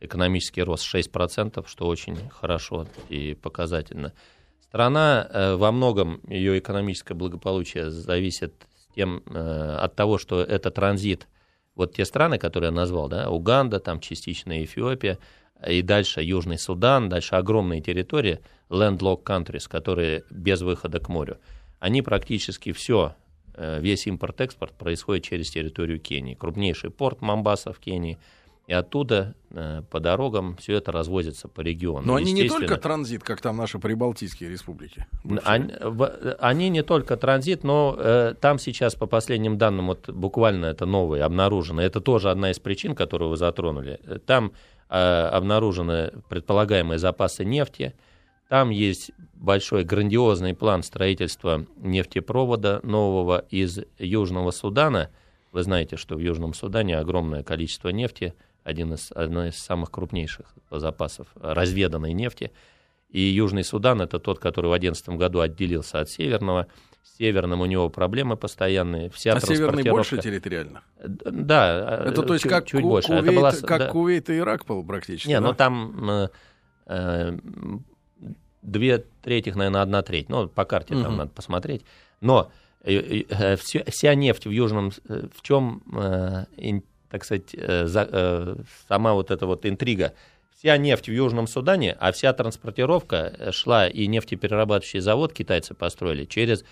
экономический 0.00 0.62
рост 0.62 0.92
6%, 0.92 1.64
что 1.68 1.86
очень 1.86 2.16
хорошо 2.30 2.86
и 3.08 3.34
показательно. 3.34 4.12
Страна 4.60 5.28
э, 5.30 5.54
во 5.54 5.70
многом, 5.70 6.20
ее 6.26 6.58
экономическое 6.58 7.14
благополучие 7.14 7.90
зависит 7.90 8.66
тем, 8.96 9.22
э, 9.26 9.76
от 9.80 9.94
того, 9.94 10.18
что 10.18 10.40
это 10.40 10.70
транзит. 10.70 11.28
Вот 11.74 11.94
те 11.94 12.04
страны, 12.04 12.38
которые 12.38 12.68
я 12.68 12.74
назвал, 12.74 13.08
да, 13.08 13.30
Уганда, 13.30 13.78
там 13.78 14.00
частично 14.00 14.64
Эфиопия, 14.64 15.18
и 15.66 15.82
дальше 15.82 16.22
Южный 16.22 16.58
Судан, 16.58 17.08
дальше 17.08 17.36
огромные 17.36 17.80
территории, 17.80 18.40
landlocked 18.70 19.22
countries, 19.22 19.68
которые 19.68 20.24
без 20.30 20.62
выхода 20.62 20.98
к 20.98 21.08
морю, 21.08 21.38
они 21.78 22.02
практически 22.02 22.72
все, 22.72 23.14
весь 23.56 24.06
импорт-экспорт 24.06 24.72
происходит 24.74 25.24
через 25.24 25.50
территорию 25.50 26.00
Кении. 26.00 26.34
Крупнейший 26.34 26.90
порт 26.90 27.20
Мамбаса 27.20 27.72
в 27.72 27.78
Кении, 27.78 28.18
и 28.66 28.72
оттуда 28.72 29.34
э, 29.50 29.82
по 29.90 30.00
дорогам 30.00 30.56
все 30.56 30.76
это 30.76 30.90
развозится 30.90 31.48
по 31.48 31.60
региону. 31.60 32.06
Но 32.06 32.14
они 32.14 32.32
не 32.32 32.48
только 32.48 32.78
транзит, 32.78 33.22
как 33.22 33.42
там 33.42 33.58
наши 33.58 33.78
прибалтийские 33.78 34.48
республики. 34.48 35.06
они, 35.44 35.72
они 36.38 36.70
не 36.70 36.82
только 36.82 37.18
транзит, 37.18 37.62
но 37.62 37.94
э, 37.98 38.34
там 38.40 38.58
сейчас, 38.58 38.94
по 38.94 39.06
последним 39.06 39.58
данным, 39.58 39.88
вот 39.88 40.08
буквально 40.08 40.66
это 40.66 40.86
новое 40.86 41.26
обнаружено. 41.26 41.82
Это 41.82 42.00
тоже 42.00 42.30
одна 42.30 42.52
из 42.52 42.58
причин, 42.58 42.94
которую 42.94 43.30
вы 43.30 43.36
затронули. 43.36 44.00
Э, 44.02 44.18
Там 44.18 44.52
э, 44.88 44.96
обнаружены 44.96 46.12
предполагаемые 46.30 46.98
запасы 46.98 47.44
нефти. 47.44 47.94
Там 48.54 48.70
есть 48.70 49.10
большой 49.34 49.82
грандиозный 49.82 50.54
план 50.54 50.84
строительства 50.84 51.66
нефтепровода 51.78 52.78
нового 52.84 53.44
из 53.50 53.80
Южного 53.98 54.52
Судана. 54.52 55.10
Вы 55.50 55.64
знаете, 55.64 55.96
что 55.96 56.14
в 56.14 56.20
Южном 56.20 56.54
Судане 56.54 56.98
огромное 56.98 57.42
количество 57.42 57.88
нефти, 57.88 58.32
один 58.62 58.94
из, 58.94 59.10
одна 59.10 59.48
из 59.48 59.56
самых 59.56 59.90
крупнейших 59.90 60.46
запасов 60.70 61.26
разведанной 61.34 62.12
нефти. 62.12 62.52
И 63.10 63.22
Южный 63.22 63.64
Судан 63.64 64.00
это 64.00 64.20
тот, 64.20 64.38
который 64.38 64.66
в 64.66 64.78
2011 64.78 65.08
году 65.18 65.40
отделился 65.40 65.98
от 65.98 66.08
Северного. 66.08 66.68
С 67.02 67.16
Северным 67.16 67.60
у 67.60 67.66
него 67.66 67.88
проблемы 67.88 68.36
постоянные. 68.36 69.10
Вся 69.10 69.32
А 69.32 69.40
северный 69.40 69.82
больше 69.82 70.18
территориально? 70.18 70.84
Да. 71.04 72.04
Это 72.06 72.22
э, 72.22 72.24
то 72.24 72.34
есть 72.34 72.44
чуть- 72.44 72.52
как, 72.52 72.66
чуть 72.66 72.82
Ку- 72.82 72.88
больше. 72.88 73.14
Это 73.14 73.22
Кувейт, 73.24 73.36
была- 73.40 73.66
как 73.66 73.78
да. 73.80 73.88
Кувейт 73.88 74.30
и 74.30 74.38
Ирак 74.38 74.64
был 74.64 74.84
практически. 74.84 75.26
Не, 75.26 75.40
да? 75.40 75.48
ну 75.48 75.54
там 75.54 76.08
э, 76.08 76.28
э, 76.86 77.38
две 78.64 79.04
трети, 79.22 79.50
наверное, 79.50 79.82
одна 79.82 80.02
треть. 80.02 80.28
Ну, 80.28 80.48
по 80.48 80.64
карте 80.64 80.94
там 80.94 81.02
Мгм. 81.12 81.16
надо 81.16 81.30
посмотреть. 81.30 81.82
Но 82.20 82.50
э, 82.82 83.22
э, 83.28 83.56
всё- 83.56 83.84
вся 83.90 84.14
нефть 84.14 84.46
в 84.46 84.50
Южном... 84.50 84.90
э, 85.08 85.26
В 85.34 85.42
чем, 85.42 85.82
э, 85.96 86.44
так 87.10 87.24
сказать, 87.24 87.54
э, 87.54 87.86
за- 87.86 88.08
э, 88.10 88.56
сама 88.88 89.12
вот 89.14 89.30
эта 89.30 89.46
вот 89.46 89.64
интрига? 89.66 90.12
Вся 90.58 90.76
нефть 90.78 91.08
в 91.08 91.12
Южном 91.12 91.46
Судане, 91.46 91.96
а 92.00 92.10
вся 92.12 92.32
транспортировка 92.32 93.16
э, 93.38 93.52
шла, 93.52 93.86
и 93.86 94.06
нефтеперерабатывающий 94.06 95.00
завод 95.00 95.32
китайцы 95.32 95.74
построили 95.74 96.24
через 96.24 96.64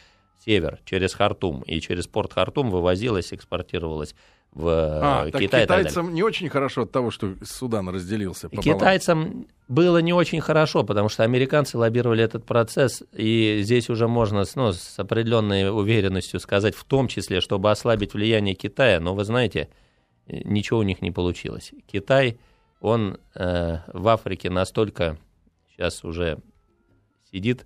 север, 0.44 0.80
через 0.84 1.14
Хартум. 1.14 1.62
И 1.62 1.80
через 1.80 2.06
порт 2.06 2.32
Хартум 2.32 2.70
вывозилась, 2.70 3.32
экспортировалась 3.32 4.14
в 4.52 4.68
А, 4.68 5.26
э, 5.26 5.30
так 5.30 5.40
Китай. 5.40 5.66
так 5.66 5.78
китайцам 5.78 6.12
не 6.14 6.22
очень 6.22 6.48
хорошо 6.50 6.82
от 6.82 6.92
того, 6.92 7.10
что 7.10 7.34
Судан 7.42 7.88
разделился 7.88 8.48
пополам. 8.50 8.78
Китайцам 8.78 9.46
было 9.68 9.98
не 9.98 10.12
очень 10.12 10.40
хорошо, 10.42 10.84
потому 10.84 11.08
что 11.08 11.22
американцы 11.24 11.78
лоббировали 11.78 12.22
этот 12.22 12.44
процесс, 12.44 13.02
и 13.12 13.60
здесь 13.62 13.88
уже 13.88 14.08
можно 14.08 14.44
с- 14.44 14.54
ну, 14.54 14.72
с 14.72 14.98
определенной 14.98 15.70
уверенностью 15.70 16.38
сказать, 16.38 16.74
в 16.74 16.84
том 16.84 17.08
числе, 17.08 17.40
чтобы 17.40 17.70
ослабить 17.70 18.12
влияние 18.12 18.54
Китая, 18.54 19.00
но 19.00 19.14
вы 19.14 19.24
знаете, 19.24 19.68
ничего 20.26 20.80
у 20.80 20.82
них 20.82 21.00
не 21.00 21.10
получилось. 21.10 21.72
Китай, 21.90 22.38
он 22.80 23.18
э, 23.34 23.78
в 23.92 24.06
Африке 24.08 24.50
настолько 24.50 25.16
сейчас 25.70 26.04
уже 26.04 26.38
сидит, 27.30 27.64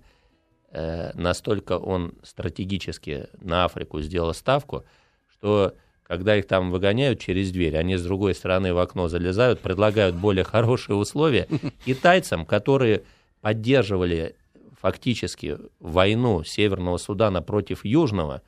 э, 0.71 1.11
настолько 1.15 1.77
он 1.77 2.13
стратегически 2.23 3.27
на 3.41 3.65
Африку 3.65 3.99
сделал 4.01 4.33
ставку, 4.33 4.85
что 5.29 5.73
когда 6.07 6.37
их 6.37 6.47
там 6.47 6.71
выгоняют 6.71 7.19
через 7.19 7.51
дверь, 7.51 7.75
они 7.77 7.97
с 7.97 8.03
другой 8.03 8.33
стороны 8.33 8.73
в 8.73 8.79
окно 8.79 9.09
залезают, 9.09 9.59
предлагают 9.59 10.15
более 10.15 10.45
хорошие 10.45 10.95
условия 10.95 11.47
китайцам, 11.85 12.45
которые 12.45 13.03
поддерживали 13.41 14.35
фактически 14.79 15.57
войну 15.79 16.43
Северного 16.43 16.97
Судана 16.97 17.41
против 17.41 17.83
Южного, 17.83 18.41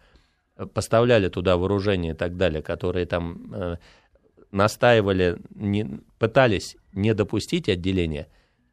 э, 0.56 0.66
поставляли 0.66 1.28
туда 1.28 1.58
вооружение 1.58 2.14
и 2.14 2.16
так 2.16 2.38
далее, 2.38 2.62
которые 2.62 3.06
там... 3.06 3.52
э, 3.54 3.78
настаивали, 4.52 5.38
не, 5.54 6.00
пытались 6.18 6.76
не 6.94 7.14
допустить 7.14 7.70
отделения, 7.70 8.28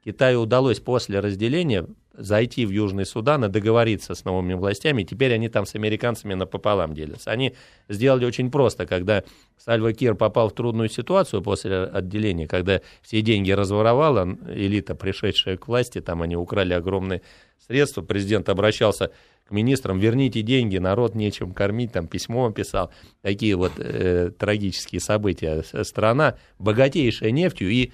Китаю 0.05 0.43
удалось 0.43 0.79
после 0.79 1.21
разделения 1.21 1.87
зайти 2.17 2.67
в 2.67 2.71
Южный 2.71 3.07
Судан 3.07 3.45
и 3.45 3.49
договориться 3.49 4.15
с 4.15 4.25
новыми 4.25 4.55
властями. 4.55 5.03
Теперь 5.03 5.33
они 5.35 5.49
там 5.49 5.67
с 5.67 5.75
американцами 5.75 6.35
напополам 6.35 6.95
делятся. 6.95 7.31
Они 7.31 7.55
сделали 7.89 8.25
очень 8.25 8.51
просто, 8.51 8.87
когда 8.87 9.23
Сальва 9.59 9.93
Кир 9.93 10.15
попал 10.15 10.49
в 10.49 10.55
трудную 10.55 10.89
ситуацию 10.89 11.43
после 11.43 11.85
отделения, 11.85 12.47
когда 12.47 12.81
все 13.03 13.21
деньги 13.23 13.51
разворовала 13.51 14.37
элита, 14.49 14.95
пришедшая 14.95 15.57
к 15.57 15.69
власти, 15.69 16.01
там 16.01 16.23
они 16.23 16.37
украли 16.37 16.73
огромные 16.73 17.23
средства, 17.67 18.03
президент 18.03 18.49
обращался 18.49 19.11
к 19.47 19.51
министрам, 19.51 19.99
верните 19.99 20.43
деньги, 20.43 20.79
народ 20.79 21.15
нечем 21.15 21.53
кормить, 21.53 21.93
там 21.93 22.09
письмо 22.09 22.51
писал, 22.51 22.91
такие 23.23 23.55
вот 23.55 23.73
э, 23.79 24.31
трагические 24.37 25.01
события. 25.01 25.63
Страна 25.85 26.37
богатейшая 26.59 27.31
нефтью 27.31 27.71
и 27.71 27.93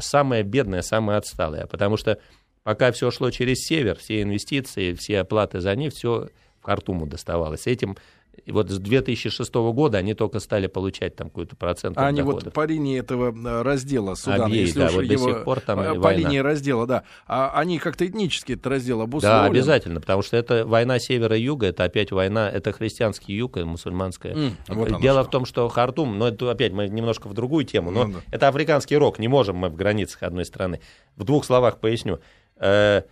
самая 0.00 0.42
бедная, 0.42 0.82
самая 0.82 1.18
отсталая, 1.18 1.66
потому 1.66 1.96
что 1.96 2.18
пока 2.62 2.92
все 2.92 3.10
шло 3.10 3.30
через 3.30 3.64
север, 3.64 3.96
все 3.96 4.22
инвестиции, 4.22 4.94
все 4.94 5.20
оплаты 5.20 5.60
за 5.60 5.74
нефть, 5.74 5.96
все 5.98 6.28
в 6.60 6.64
Хартуму 6.64 7.06
доставалось. 7.06 7.66
Этим 7.66 7.96
и 8.44 8.50
вот 8.50 8.70
с 8.70 8.78
2006 8.78 9.54
года 9.54 9.98
они 9.98 10.14
только 10.14 10.40
стали 10.40 10.66
получать 10.66 11.14
там 11.14 11.28
какой-то 11.28 11.54
процент 11.54 11.98
а 11.98 12.06
они 12.06 12.22
вот 12.22 12.52
по 12.52 12.64
линии 12.64 12.98
этого 12.98 13.30
э, 13.30 13.62
раздела 13.62 14.14
Судана, 14.14 14.46
Объей, 14.46 14.62
если 14.62 14.80
да, 14.80 14.86
уж 14.86 14.92
вот 14.94 15.04
его, 15.04 15.26
до 15.26 15.32
сих 15.32 15.44
пор 15.44 15.60
там 15.60 15.78
по 15.78 15.94
война. 15.94 16.28
линии 16.28 16.38
раздела, 16.38 16.86
да, 16.86 17.04
а 17.26 17.52
они 17.54 17.78
как-то 17.78 18.06
этнически 18.06 18.52
этот 18.52 18.66
раздел 18.66 19.02
обусловлены. 19.02 19.42
Да, 19.42 19.46
обязательно, 19.46 20.00
потому 20.00 20.22
что 20.22 20.36
это 20.36 20.66
война 20.66 20.98
севера 20.98 21.36
и 21.36 21.42
юга, 21.42 21.66
это 21.66 21.84
опять 21.84 22.10
война, 22.10 22.50
это 22.50 22.72
христианский 22.72 23.34
юг 23.34 23.58
и 23.58 23.64
мусульманская. 23.64 24.34
Mm, 24.34 24.52
вот 24.68 25.00
Дело 25.00 25.20
что. 25.20 25.28
в 25.28 25.30
том, 25.30 25.44
что 25.44 25.68
Хартум, 25.68 26.18
но 26.18 26.28
это 26.28 26.50
опять 26.50 26.72
мы 26.72 26.88
немножко 26.88 27.28
в 27.28 27.34
другую 27.34 27.64
тему, 27.64 27.90
но 27.90 28.06
ну, 28.06 28.14
да. 28.14 28.20
это 28.30 28.48
африканский 28.48 28.96
рок, 28.96 29.18
не 29.18 29.28
можем 29.28 29.56
мы 29.56 29.68
в 29.68 29.76
границах 29.76 30.22
одной 30.22 30.46
страны. 30.46 30.80
В 31.16 31.24
двух 31.24 31.44
словах 31.44 31.78
поясню. 31.78 32.18
Э, 32.56 33.02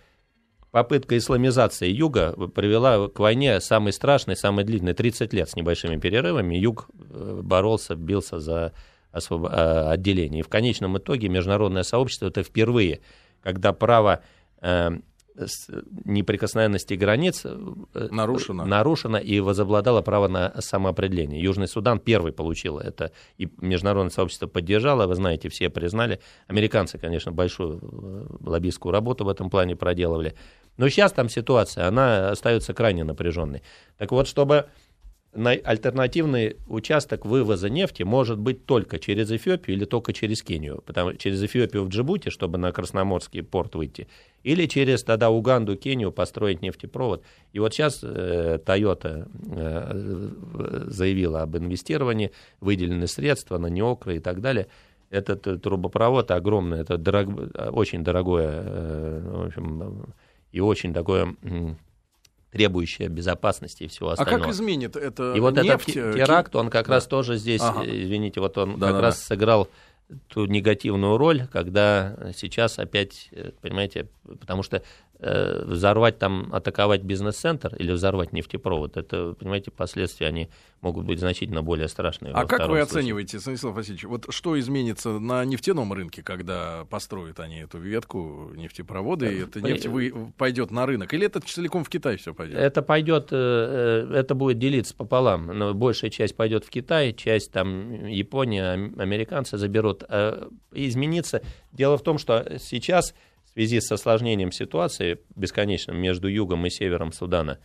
попытка 0.71 1.17
исламизации 1.17 1.89
юга 1.89 2.33
привела 2.47 3.07
к 3.09 3.19
войне 3.19 3.59
самой 3.59 3.93
страшной, 3.93 4.35
самой 4.35 4.63
длительной, 4.63 4.93
30 4.93 5.33
лет 5.33 5.49
с 5.49 5.55
небольшими 5.55 5.97
перерывами. 5.97 6.55
Юг 6.55 6.89
э, 6.93 7.41
боролся, 7.43 7.95
бился 7.95 8.39
за 8.39 8.73
освоб... 9.11 9.47
А, 9.49 9.91
отделение. 9.91 10.39
И 10.41 10.43
в 10.43 10.49
конечном 10.49 10.97
итоге 10.97 11.29
международное 11.29 11.83
сообщество 11.83 12.27
это 12.27 12.43
впервые, 12.43 13.01
когда 13.41 13.73
право 13.73 14.23
э, 14.61 14.91
неприкосновенности 16.05 16.93
границ 16.95 17.41
э, 17.45 18.07
нарушено. 18.11 18.65
нарушено 18.65 19.17
и 19.17 19.39
возобладало 19.39 20.01
право 20.01 20.27
на 20.27 20.53
самоопределение. 20.61 21.41
Южный 21.41 21.67
Судан 21.67 21.99
первый 21.99 22.33
получил 22.33 22.77
это, 22.79 23.11
и 23.37 23.49
международное 23.57 24.11
сообщество 24.11 24.47
поддержало, 24.47 25.07
вы 25.07 25.15
знаете, 25.15 25.49
все 25.49 25.69
признали. 25.69 26.19
Американцы, 26.47 26.97
конечно, 26.97 27.31
большую 27.31 27.79
э, 27.81 28.25
лоббистскую 28.41 28.91
работу 28.91 29.25
в 29.25 29.29
этом 29.29 29.49
плане 29.49 29.75
проделывали. 29.75 30.35
Но 30.77 30.89
сейчас 30.89 31.11
там 31.11 31.29
ситуация, 31.29 31.87
она 31.87 32.29
остается 32.29 32.73
крайне 32.73 33.03
напряженной. 33.03 33.61
Так 33.97 34.11
вот, 34.11 34.27
чтобы 34.27 34.67
альтернативный 35.33 36.57
участок 36.67 37.25
вывоза 37.25 37.69
нефти 37.69 38.03
может 38.03 38.37
быть 38.37 38.65
только 38.65 38.99
через 38.99 39.31
Эфиопию 39.31 39.77
или 39.77 39.85
только 39.85 40.11
через 40.11 40.43
Кению. 40.43 40.83
Потому, 40.85 41.13
через 41.13 41.41
Эфиопию 41.41 41.83
в 41.83 41.89
Джибути, 41.89 42.29
чтобы 42.29 42.57
на 42.57 42.71
Красноморский 42.71 43.41
порт 43.41 43.75
выйти, 43.75 44.07
или 44.43 44.65
через 44.65 45.03
тогда 45.03 45.29
Уганду, 45.29 45.77
Кению 45.77 46.11
построить 46.11 46.61
нефтепровод. 46.61 47.23
И 47.53 47.59
вот 47.59 47.73
сейчас 47.73 48.01
э, 48.03 48.59
Toyota 48.65 49.29
э, 49.55 50.89
заявила 50.89 51.43
об 51.43 51.55
инвестировании, 51.55 52.31
выделены 52.59 53.07
средства 53.07 53.57
на 53.57 53.67
неокры 53.67 54.17
и 54.17 54.19
так 54.19 54.41
далее. 54.41 54.67
Этот 55.09 55.47
э, 55.47 55.57
трубопровод 55.57 56.31
огромный, 56.31 56.79
это 56.79 56.97
дорог, 56.97 57.29
очень 57.71 58.03
дорогое, 58.03 58.63
э, 58.65 59.21
в 59.23 59.45
общем, 59.45 60.13
и 60.51 60.59
очень 60.59 60.93
такое 60.93 61.35
требующая 62.51 63.07
безопасности 63.07 63.83
и 63.83 63.87
всего 63.87 64.09
остального. 64.09 64.43
А 64.43 64.45
как 64.45 64.53
изменит 64.53 64.95
это 64.95 65.33
И 65.33 65.39
вот 65.39 65.55
нефть? 65.55 65.89
этот 65.89 66.15
теракт, 66.15 66.55
он 66.55 66.69
как 66.69 66.87
да. 66.87 66.95
раз 66.95 67.07
тоже 67.07 67.37
здесь, 67.37 67.61
ага. 67.61 67.83
извините, 67.85 68.41
вот 68.41 68.57
он 68.57 68.77
да, 68.77 68.87
как 68.87 68.95
да, 68.95 69.01
раз 69.01 69.19
да. 69.19 69.25
сыграл 69.25 69.69
ту 70.27 70.45
негативную 70.45 71.17
роль, 71.17 71.47
когда 71.51 72.17
сейчас 72.35 72.79
опять, 72.79 73.29
э, 73.31 73.51
понимаете, 73.61 74.09
потому 74.39 74.63
что 74.63 74.77
э, 74.77 74.81
взорвать 75.21 76.17
там, 76.17 76.49
атаковать 76.51 77.03
бизнес-центр 77.03 77.75
или 77.75 77.91
взорвать 77.91 78.33
нефтепровод, 78.33 78.97
это, 78.97 79.35
понимаете, 79.39 79.69
последствия, 79.69 80.27
они 80.27 80.49
могут 80.81 81.05
быть 81.05 81.19
значительно 81.19 81.61
более 81.61 81.87
страшные. 81.87 82.33
А 82.33 82.45
как 82.45 82.61
вы 82.61 82.65
случае. 82.65 82.83
оцениваете, 82.83 83.39
Станислав 83.39 83.75
Васильевич, 83.75 84.05
вот 84.05 84.25
что 84.29 84.59
изменится 84.59 85.19
на 85.19 85.45
нефтяном 85.45 85.93
рынке, 85.93 86.23
когда 86.23 86.85
построят 86.89 87.39
они 87.39 87.59
эту 87.59 87.77
ветку 87.77 88.51
нефтепровода, 88.55 89.27
и 89.27 89.43
эта 89.43 89.61
нефть 89.61 89.85
вы, 89.85 90.33
пойдет 90.37 90.71
на 90.71 90.87
рынок? 90.87 91.13
Или 91.13 91.27
это 91.27 91.39
целиком 91.39 91.83
в 91.83 91.89
Китай 91.89 92.17
все 92.17 92.33
пойдет? 92.33 92.57
Это 92.57 92.81
пойдет, 92.81 93.27
э, 93.31 94.11
это 94.13 94.33
будет 94.33 94.57
делиться 94.57 94.95
пополам. 94.95 95.77
Большая 95.77 96.09
часть 96.09 96.35
пойдет 96.35 96.65
в 96.65 96.69
Китай, 96.71 97.13
часть 97.13 97.51
там 97.51 98.07
Япония, 98.07 98.73
американцы 98.73 99.57
заберут. 99.57 100.03
Измениться. 100.71 101.41
Дело 101.71 101.97
в 101.97 102.03
том, 102.03 102.17
что 102.17 102.57
сейчас 102.59 103.13
в 103.51 103.53
связи 103.53 103.81
с 103.81 103.91
осложнением 103.91 104.51
ситуации 104.51 105.19
бесконечным 105.35 105.97
между 105.97 106.27
югом 106.29 106.65
и 106.65 106.69
севером 106.69 107.11
Судана, 107.11 107.59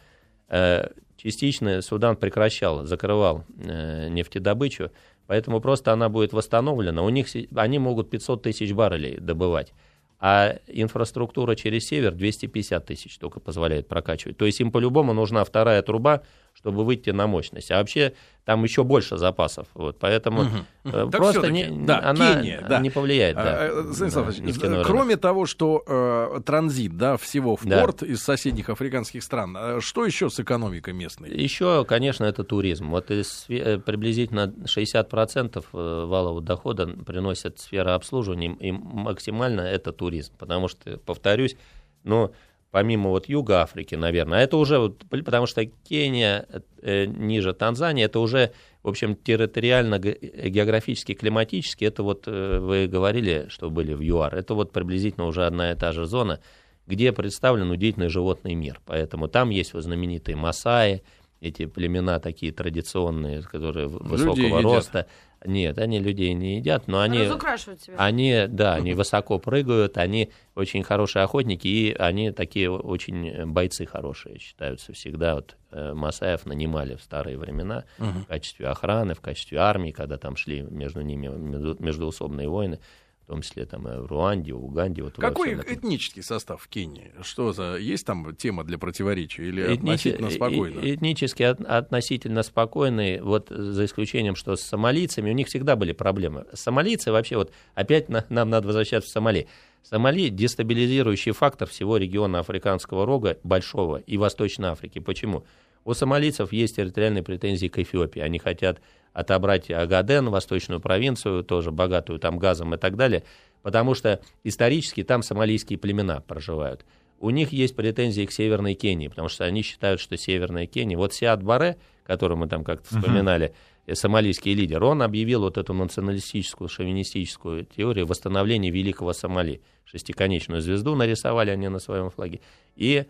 э, 0.48 0.88
частично 1.16 1.80
Судан 1.80 2.16
прекращал, 2.16 2.84
закрывал 2.84 3.44
э, 3.58 4.08
нефтедобычу, 4.08 4.90
поэтому 5.28 5.60
просто 5.60 5.92
она 5.92 6.08
будет 6.08 6.32
восстановлена. 6.32 7.02
У 7.02 7.08
них, 7.08 7.28
они 7.54 7.78
могут 7.78 8.10
500 8.10 8.42
тысяч 8.42 8.72
баррелей 8.72 9.18
добывать 9.18 9.72
а 10.18 10.58
инфраструктура 10.66 11.54
через 11.54 11.86
север 11.86 12.12
250 12.12 12.86
тысяч 12.86 13.18
только 13.18 13.40
позволяет 13.40 13.86
прокачивать. 13.86 14.36
То 14.36 14.46
есть 14.46 14.60
им 14.60 14.72
по-любому 14.72 15.12
нужна 15.12 15.44
вторая 15.44 15.82
труба, 15.82 16.22
чтобы 16.56 16.84
выйти 16.84 17.10
на 17.10 17.26
мощность. 17.26 17.70
А 17.70 17.76
вообще 17.76 18.14
там 18.44 18.62
еще 18.64 18.82
больше 18.84 19.18
запасов. 19.18 19.66
Вот, 19.74 19.98
поэтому 19.98 20.42
угу. 20.84 21.10
просто 21.10 21.50
не, 21.50 21.66
да, 21.68 22.00
она 22.00 22.34
Кения, 22.36 22.64
да. 22.66 22.80
не 22.80 22.90
повлияет. 22.90 23.36
Да, 23.36 23.58
а, 23.60 24.68
на 24.68 24.84
кроме 24.84 25.16
того, 25.16 25.46
что 25.46 25.82
э, 25.86 26.40
транзит 26.46 26.96
да, 26.96 27.16
всего 27.16 27.56
в 27.56 27.66
да. 27.66 27.80
порт 27.80 28.02
из 28.02 28.22
соседних 28.22 28.68
африканских 28.68 29.22
стран, 29.22 29.56
э, 29.58 29.80
что 29.80 30.06
еще 30.06 30.30
с 30.30 30.38
экономикой 30.40 30.94
местной? 30.94 31.30
Еще, 31.30 31.84
конечно, 31.84 32.24
это 32.24 32.44
туризм. 32.44 32.90
Вот 32.90 33.10
из, 33.10 33.46
приблизительно 33.48 34.54
60% 34.64 35.64
валового 35.72 36.40
дохода 36.40 36.86
приносит 36.86 37.58
сфера 37.58 37.94
обслуживания, 37.94 38.56
и 38.60 38.70
максимально 38.70 39.62
это 39.62 39.92
туризм. 39.92 40.32
Потому 40.38 40.68
что, 40.68 40.98
повторюсь, 40.98 41.56
ну, 42.04 42.32
помимо 42.76 43.08
вот 43.08 43.26
Юга 43.26 43.62
Африки, 43.62 43.94
наверное, 43.94 44.40
а 44.40 44.42
это 44.42 44.58
уже, 44.58 44.78
вот, 44.78 45.02
потому 45.08 45.46
что 45.46 45.64
Кения 45.64 46.46
э, 46.82 47.06
ниже 47.06 47.54
Танзании, 47.54 48.04
это 48.04 48.20
уже, 48.20 48.52
в 48.82 48.88
общем, 48.90 49.16
территориально, 49.16 49.98
географически, 49.98 51.14
климатически, 51.14 51.86
это 51.86 52.02
вот 52.02 52.24
э, 52.26 52.58
вы 52.58 52.86
говорили, 52.86 53.46
что 53.48 53.70
были 53.70 53.94
в 53.94 54.02
ЮАР, 54.02 54.34
это 54.34 54.52
вот 54.52 54.72
приблизительно 54.72 55.24
уже 55.24 55.46
одна 55.46 55.72
и 55.72 55.74
та 55.74 55.92
же 55.92 56.04
зона, 56.04 56.40
где 56.86 57.12
представлен 57.12 57.70
удивительный 57.70 58.10
животный 58.10 58.54
мир. 58.54 58.82
Поэтому 58.84 59.28
там 59.28 59.48
есть 59.48 59.72
вот 59.72 59.82
знаменитые 59.82 60.36
Масаи, 60.36 61.02
эти 61.40 61.64
племена 61.64 62.20
такие 62.20 62.52
традиционные, 62.52 63.40
которые 63.40 63.86
высокого 63.86 64.60
роста. 64.60 65.06
Нет, 65.44 65.78
они 65.78 65.98
людей 65.98 66.32
не 66.34 66.56
едят, 66.56 66.88
но 66.88 67.00
они... 67.00 67.20
Разукрашивают 67.20 67.82
себя. 67.82 67.96
Они, 67.98 68.46
да, 68.48 68.74
они 68.76 68.94
высоко 68.94 69.38
прыгают, 69.38 69.98
они 69.98 70.30
очень 70.54 70.82
хорошие 70.82 71.22
охотники, 71.22 71.68
и 71.68 71.94
они 71.94 72.32
такие 72.32 72.70
очень 72.70 73.46
бойцы 73.46 73.86
хорошие 73.86 74.38
считаются 74.38 74.92
всегда. 74.92 75.34
Вот 75.34 75.56
э, 75.70 75.92
Масаев 75.92 76.46
нанимали 76.46 76.96
в 76.96 77.02
старые 77.02 77.38
времена 77.38 77.84
угу. 77.98 78.20
в 78.20 78.26
качестве 78.26 78.68
охраны, 78.68 79.14
в 79.14 79.20
качестве 79.20 79.58
армии, 79.58 79.90
когда 79.90 80.16
там 80.16 80.36
шли 80.36 80.62
между 80.62 81.02
ними 81.02 81.28
междуусобные 81.28 82.48
войны 82.48 82.80
в 83.26 83.28
том 83.28 83.42
числе 83.42 83.66
там 83.66 83.82
в 83.82 84.06
Руанде, 84.06 84.52
в 84.52 84.64
Уганде. 84.64 85.02
Вот 85.02 85.14
Какой 85.16 85.54
этнический 85.54 86.22
состав 86.22 86.62
в 86.62 86.68
Кении? 86.68 87.10
Что 87.22 87.52
за 87.52 87.76
есть 87.76 88.06
там 88.06 88.36
тема 88.36 88.62
для 88.62 88.78
противоречия 88.78 89.48
или 89.48 89.64
Этниче... 89.64 89.80
относительно 89.80 90.30
спокойно? 90.30 90.80
Этнически 90.80 91.42
от, 91.42 91.60
относительно 91.62 92.44
спокойный, 92.44 93.20
вот 93.20 93.48
за 93.48 93.84
исключением, 93.84 94.36
что 94.36 94.54
с 94.54 94.60
сомалийцами 94.60 95.28
у 95.30 95.32
них 95.32 95.48
всегда 95.48 95.74
были 95.74 95.90
проблемы. 95.90 96.46
Сомалийцы 96.52 97.10
вообще 97.10 97.36
вот 97.36 97.52
опять 97.74 98.08
на, 98.08 98.24
нам 98.28 98.48
надо 98.48 98.68
возвращаться 98.68 99.10
в 99.10 99.12
Сомали. 99.12 99.48
Сомали– 99.82 100.28
дестабилизирующий 100.30 101.32
фактор 101.32 101.68
всего 101.68 101.96
региона 101.96 102.38
Африканского 102.38 103.06
рога, 103.06 103.38
Большого 103.42 103.96
и 103.96 104.16
Восточной 104.18 104.68
Африки. 104.68 105.00
Почему? 105.00 105.44
У 105.84 105.94
сомалийцев 105.94 106.52
есть 106.52 106.76
территориальные 106.76 107.24
претензии 107.24 107.66
к 107.66 107.78
Эфиопии. 107.78 108.20
Они 108.20 108.38
хотят 108.38 108.80
отобрать 109.16 109.70
Агаден, 109.70 110.28
восточную 110.28 110.78
провинцию, 110.78 111.42
тоже 111.42 111.70
богатую 111.70 112.18
там 112.18 112.38
газом 112.38 112.74
и 112.74 112.76
так 112.76 112.96
далее, 112.96 113.22
потому 113.62 113.94
что 113.94 114.20
исторически 114.44 115.02
там 115.02 115.22
сомалийские 115.22 115.78
племена 115.78 116.20
проживают. 116.20 116.84
у 117.18 117.30
них 117.30 117.50
есть 117.50 117.74
претензии 117.74 118.26
к 118.26 118.30
Северной 118.30 118.74
Кении, 118.74 119.08
потому 119.08 119.28
что 119.28 119.46
они 119.46 119.62
считают, 119.62 120.00
что 120.00 120.18
Северная 120.18 120.66
Кения... 120.66 120.98
Вот 120.98 121.14
Сиад 121.14 121.42
Баре, 121.42 121.78
который 122.04 122.36
мы 122.36 122.46
там 122.46 122.62
как-то 122.62 122.86
вспоминали, 122.94 123.54
э, 123.86 123.94
сомалийский 123.94 124.52
лидер, 124.52 124.84
он 124.84 125.00
объявил 125.00 125.40
вот 125.40 125.56
эту 125.56 125.72
националистическую, 125.72 126.68
шовинистическую 126.68 127.64
теорию 127.64 128.06
восстановления 128.06 128.70
Великого 128.70 129.14
Сомали. 129.14 129.62
Шестиконечную 129.86 130.60
звезду 130.60 130.94
нарисовали 130.94 131.48
они 131.48 131.68
на 131.68 131.78
своем 131.78 132.10
флаге. 132.10 132.40
И 132.76 133.06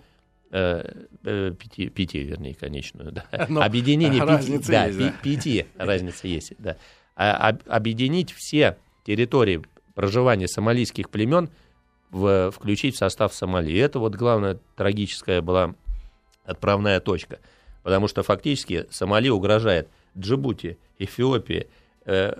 пяти, 0.50 1.88
пяти, 1.88 2.22
вернее, 2.22 2.54
конечную, 2.54 3.12
да. 3.12 3.24
Но 3.48 3.62
Объединение 3.62 4.20
пяти, 4.20 4.32
разница 4.32 4.72
да, 4.72 4.86
есть, 4.86 4.98
да. 4.98 5.14
пяти, 5.22 5.66
разница 5.76 6.28
есть, 6.28 6.52
да. 6.58 6.76
А, 7.16 7.48
об- 7.48 7.62
объединить 7.66 8.32
все 8.32 8.78
территории 9.04 9.62
проживания 9.94 10.48
сомалийских 10.48 11.10
племен, 11.10 11.50
в, 12.10 12.50
включить 12.50 12.94
в 12.94 12.98
состав 12.98 13.34
Сомали. 13.34 13.72
И 13.72 13.76
это 13.76 13.98
вот 13.98 14.14
главная 14.14 14.58
трагическая 14.76 15.40
была 15.42 15.74
отправная 16.44 17.00
точка. 17.00 17.40
Потому 17.82 18.08
что 18.08 18.22
фактически 18.22 18.86
Сомали 18.90 19.28
угрожает 19.28 19.88
Джибути, 20.16 20.78
Эфиопии, 20.98 21.68
э, 22.04 22.34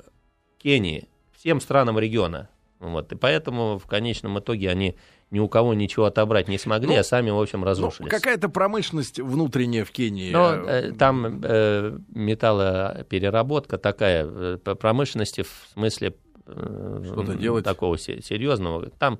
Кении, 0.58 1.08
всем 1.32 1.60
странам 1.60 1.98
региона. 1.98 2.48
Вот. 2.80 3.12
И 3.12 3.16
поэтому 3.16 3.78
в 3.78 3.86
конечном 3.86 4.38
итоге 4.38 4.70
они 4.70 4.96
ни 5.30 5.38
у 5.40 5.48
кого 5.48 5.74
ничего 5.74 6.04
отобрать 6.06 6.46
не 6.48 6.56
смогли, 6.58 6.94
Ну, 6.94 7.00
а 7.00 7.04
сами, 7.04 7.30
в 7.30 7.38
общем, 7.40 7.60
Ну, 7.60 7.66
разрушились. 7.66 8.10
какая-то 8.10 8.48
промышленность 8.48 9.18
внутренняя 9.18 9.84
в 9.84 9.90
Кении. 9.90 10.30
Но 10.32 10.54
э, 10.54 10.90
э, 10.90 10.92
там 10.92 11.40
э, 11.42 11.98
металлопереработка 12.10 13.78
такая, 13.78 14.26
э, 14.26 14.58
по 14.62 14.74
промышленности 14.74 15.42
в 15.42 15.68
смысле 15.72 16.14
э, 16.46 17.02
Что-то 17.04 17.34
делать? 17.34 17.64
такого 17.64 17.98
се- 17.98 18.22
серьезного. 18.22 18.88
Там 18.90 19.18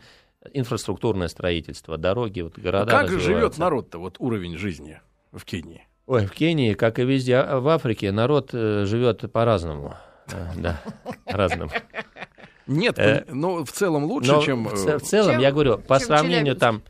инфраструктурное 0.52 1.28
строительство, 1.28 1.96
дороги, 1.98 2.40
вот 2.42 2.58
города 2.58 2.90
как 2.90 3.10
же 3.10 3.18
живет 3.20 3.58
народ-то, 3.58 3.98
вот 3.98 4.16
уровень 4.20 4.56
жизни 4.56 5.00
в 5.32 5.44
Кении? 5.44 5.86
Ой, 6.06 6.26
в 6.26 6.30
Кении, 6.32 6.74
как 6.74 7.00
и 7.00 7.04
везде 7.04 7.38
а, 7.38 7.58
в 7.58 7.66
Африке, 7.68 8.12
народ 8.12 8.50
э, 8.52 8.84
живет 8.86 9.30
по-разному. 9.32 9.96
Э, 10.28 10.46
Да, 10.56 10.80
разному. 11.26 11.72
Нет, 12.66 12.98
Э, 12.98 13.24
ну, 13.28 13.64
в 13.64 13.70
целом 13.72 14.04
лучше, 14.04 14.32
Но 14.32 14.42
чем... 14.42 14.64
в, 14.66 14.74
э, 14.74 14.76
ц- 14.76 14.98
в 14.98 15.02
целом, 15.02 15.32
чем- 15.32 15.40
я 15.40 15.52
говорю, 15.52 15.78
по 15.78 15.98
сравнению 15.98 16.56
там 16.56 16.82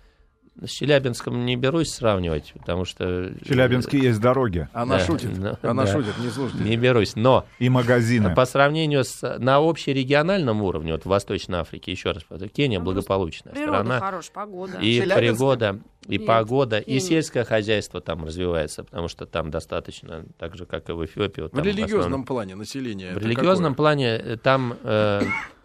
с 0.64 0.70
Челябинском 0.70 1.44
не 1.44 1.54
берусь 1.54 1.90
сравнивать, 1.92 2.54
потому 2.58 2.86
что... 2.86 3.30
В 3.42 3.46
Челябинске 3.46 3.98
есть 3.98 4.18
дороги 4.22 4.66
Она 4.72 4.96
Да, 4.96 5.04
шутит, 5.04 5.36
ну, 5.36 5.54
она 5.60 5.84
да. 5.84 5.92
шутит, 5.92 6.16
не 6.18 6.30
слушайте. 6.30 6.64
Не 6.64 6.78
берусь, 6.78 7.14
но 7.14 7.44
и 7.58 7.68
магазины. 7.68 8.34
по 8.34 8.46
сравнению 8.46 9.04
с 9.04 9.20
на 9.38 9.56
общерегиональном 9.58 10.62
уровне, 10.62 10.92
вот 10.92 11.02
в 11.02 11.08
Восточной 11.08 11.58
Африке, 11.58 11.92
еще 11.92 12.12
раз 12.12 12.22
повторю, 12.24 12.50
Кения 12.50 12.78
Ну, 12.78 12.86
благополучная 12.86 13.52
Природа 13.52 13.80
страна, 13.84 14.00
хорошая, 14.00 14.32
погода. 14.32 14.78
и 14.78 15.00
пригода, 15.02 15.78
и 16.06 16.16
Нет, 16.16 16.26
погода, 16.26 16.78
и 16.78 16.84
Кения. 16.86 17.00
сельское 17.00 17.44
хозяйство 17.44 18.00
там 18.00 18.24
развивается, 18.24 18.82
потому 18.82 19.08
что 19.08 19.26
там 19.26 19.50
достаточно, 19.50 20.24
так 20.38 20.56
же, 20.56 20.64
как 20.64 20.88
и 20.88 20.92
в 20.92 21.04
Эфиопии. 21.04 21.42
вот 21.42 21.52
В 21.52 21.58
религиозном 21.58 21.98
основном- 22.00 22.24
плане 22.24 22.54
населения. 22.54 23.12
В 23.12 23.18
религиозном 23.18 23.74
какое? 23.74 23.76
плане 23.76 24.06
э, 24.16 24.36
там 24.42 24.74
э, 24.82 25.20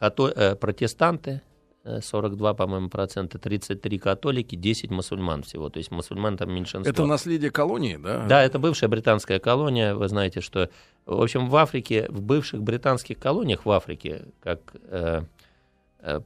като- 0.00 0.32
э, 0.34 0.56
протестанты, 0.56 1.40
э, 1.84 2.00
42, 2.02 2.54
по-моему, 2.54 2.88
процента, 2.88 3.38
33 3.38 3.98
католики, 3.98 4.56
10 4.56 4.90
мусульман 4.90 5.42
всего. 5.42 5.68
То 5.68 5.78
есть 5.78 5.90
мусульман 5.90 6.36
там 6.36 6.52
меньшинство. 6.52 6.90
Это 6.90 7.06
наследие 7.06 7.50
колонии, 7.50 7.96
да? 7.96 8.26
Да, 8.26 8.42
это 8.42 8.58
бывшая 8.58 8.88
британская 8.88 9.38
колония. 9.38 9.94
Вы 9.94 10.08
знаете, 10.08 10.40
что, 10.40 10.68
в 11.06 11.20
общем, 11.22 11.48
в 11.48 11.56
Африке, 11.56 12.06
в 12.08 12.20
бывших 12.22 12.62
британских 12.62 13.18
колониях 13.18 13.64
в 13.64 13.70
Африке, 13.70 14.22
как 14.42 14.60
э, 14.88 15.22
э, 15.22 15.22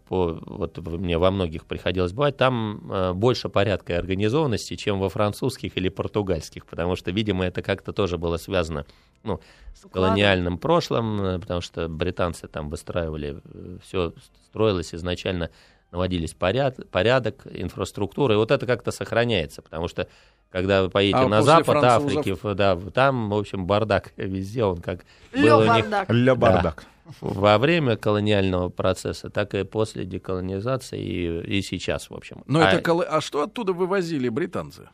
по, 0.09 0.39
вот 0.47 0.79
мне 0.79 1.19
во 1.19 1.31
многих 1.31 1.65
приходилось 1.67 2.13
бывать, 2.13 2.37
там 2.37 2.91
э, 2.91 3.13
больше 3.13 3.49
порядка 3.49 3.95
и 3.95 3.97
организованности, 3.97 4.77
чем 4.77 5.01
во 5.01 5.09
французских 5.09 5.77
или 5.77 5.89
португальских, 5.89 6.67
потому 6.67 6.97
что, 6.97 7.11
видимо, 7.11 7.45
это 7.45 7.63
как-то 7.63 7.93
тоже 7.93 8.17
было 8.17 8.37
связано 8.37 8.87
ну, 9.25 9.41
с 9.75 9.85
Укладом. 9.85 10.11
колониальным 10.11 10.59
прошлым, 10.59 11.21
э, 11.21 11.39
потому 11.41 11.61
что 11.61 11.89
британцы 11.89 12.47
там 12.47 12.71
выстраивали, 12.71 13.41
все 13.83 14.13
строилось 14.47 14.95
изначально, 14.95 15.51
наводились 15.91 16.35
поряд, 16.35 16.89
порядок, 16.91 17.47
инфраструктура, 17.51 18.35
и 18.35 18.37
вот 18.37 18.51
это 18.51 18.67
как-то 18.67 18.93
сохраняется, 18.93 19.63
потому 19.63 19.89
что 19.89 20.09
когда 20.51 20.83
вы 20.83 20.91
поедете 20.91 21.25
А 21.25 21.29
на 21.29 21.43
запад 21.43 21.67
французов? 21.67 22.19
Африки, 22.19 22.55
да, 22.55 22.77
там, 22.93 23.31
в 23.31 23.35
общем, 23.35 23.67
бардак 23.67 24.13
везде, 24.17 24.63
он 24.63 24.77
как 24.77 25.01
Лё, 25.33 25.59
был 25.59 25.71
у 25.71 25.75
них 25.75 25.91
бардак. 25.91 26.11
Ля 26.11 26.35
бардак. 26.37 26.85
Во 27.21 27.59
время 27.59 27.97
колониального 27.97 28.69
процесса, 28.69 29.31
так 29.31 29.55
и 29.55 29.65
после 29.65 30.05
деколонизации, 30.05 31.01
и, 31.03 31.59
и 31.59 31.63
сейчас, 31.63 32.11
в 32.11 32.15
общем. 32.15 32.43
Но 32.47 32.61
а, 32.61 32.71
это 32.71 32.83
коло- 32.83 33.05
а 33.05 33.21
что 33.21 33.43
оттуда 33.43 33.73
вывозили 33.73 34.29
британцы 34.29 34.89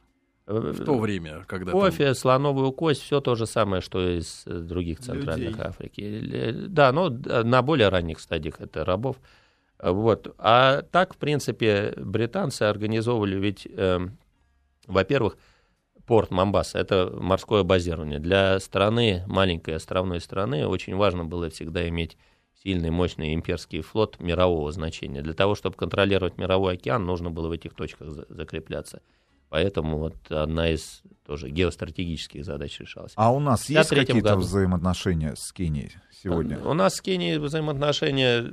э, 0.47 0.53
в 0.53 0.85
то 0.85 0.99
время, 0.99 1.45
когда 1.47 1.71
там- 1.73 1.81
Кофе, 1.81 2.15
слоновую 2.15 2.73
кость, 2.73 3.03
все 3.03 3.21
то 3.21 3.35
же 3.37 3.47
самое, 3.47 3.81
что 3.81 4.19
из 4.19 4.43
э, 4.47 4.59
других 4.59 4.99
центральных 5.01 5.51
Людей. 5.51 5.65
Африки. 5.65 6.01
Или- 6.01 6.67
Да, 6.69 6.93
ну, 6.93 7.09
д- 7.11 7.45
на 7.45 7.63
более 7.63 7.89
ранних 7.89 8.19
стадиях 8.21 8.61
это 8.61 8.85
рабов. 8.85 9.17
Вот. 9.83 10.35
А 10.39 10.83
так, 10.83 11.15
в 11.15 11.17
принципе, 11.17 11.95
британцы 11.97 12.65
организовывали 12.65 13.37
ведь, 13.37 13.67
эм, 13.71 14.19
во-первых, 14.87 15.39
порт 16.11 16.33
Мамбаса, 16.33 16.81
это 16.81 17.09
морское 17.21 17.63
базирование. 17.63 18.19
Для 18.19 18.59
страны, 18.59 19.23
маленькой 19.29 19.77
островной 19.77 20.21
страны, 20.21 20.67
очень 20.67 20.97
важно 20.97 21.25
было 21.25 21.51
всегда 21.51 21.89
иметь 21.89 22.19
сильный, 22.65 22.91
мощный 22.91 23.33
имперский 23.33 23.81
флот 23.81 24.19
мирового 24.19 24.73
значения. 24.73 25.23
Для 25.23 25.35
того, 25.35 25.55
чтобы 25.55 25.77
контролировать 25.77 26.37
мировой 26.37 26.75
океан, 26.75 27.07
нужно 27.07 27.31
было 27.31 27.47
в 27.47 27.53
этих 27.53 27.75
точках 27.75 28.11
за- 28.11 28.27
закрепляться. 28.29 29.03
Поэтому 29.51 29.99
вот 29.99 30.17
одна 30.31 30.71
из 30.71 31.03
тоже 31.25 31.49
геостратегических 31.49 32.45
задач 32.45 32.81
решалась. 32.81 33.13
А 33.15 33.33
у 33.33 33.39
нас 33.39 33.71
есть 33.71 33.93
53-м 33.93 34.07
какие-то 34.07 34.29
году. 34.31 34.41
взаимоотношения 34.41 35.37
с 35.37 35.53
Кенией 35.53 35.93
сегодня? 36.11 36.59
У 36.65 36.75
нас 36.75 36.97
с 36.97 37.01
Кенией 37.01 37.39
взаимоотношения 37.39 38.53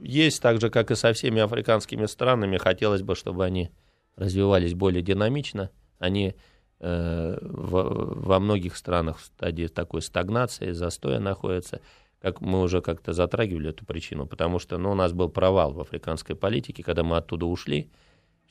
есть, 0.00 0.40
так 0.40 0.62
же, 0.62 0.70
как 0.70 0.90
и 0.90 0.94
со 0.94 1.12
всеми 1.12 1.42
африканскими 1.42 2.06
странами. 2.06 2.56
Хотелось 2.56 3.02
бы, 3.02 3.14
чтобы 3.14 3.44
они 3.44 3.68
развивались 4.16 4.72
более 4.72 5.02
динамично. 5.02 5.68
Они 5.98 6.34
во, 6.80 7.82
во 7.88 8.40
многих 8.40 8.76
странах 8.76 9.18
в 9.18 9.24
стадии 9.24 9.66
такой 9.66 10.02
стагнации, 10.02 10.72
застоя 10.72 11.18
находятся. 11.18 11.80
Как 12.20 12.40
мы 12.40 12.60
уже 12.62 12.80
как-то 12.80 13.12
затрагивали 13.12 13.70
эту 13.70 13.84
причину, 13.84 14.26
потому 14.26 14.58
что 14.58 14.78
ну, 14.78 14.90
у 14.90 14.94
нас 14.94 15.12
был 15.12 15.28
провал 15.28 15.72
в 15.72 15.80
африканской 15.80 16.34
политике, 16.34 16.82
когда 16.82 17.02
мы 17.02 17.16
оттуда 17.16 17.46
ушли. 17.46 17.90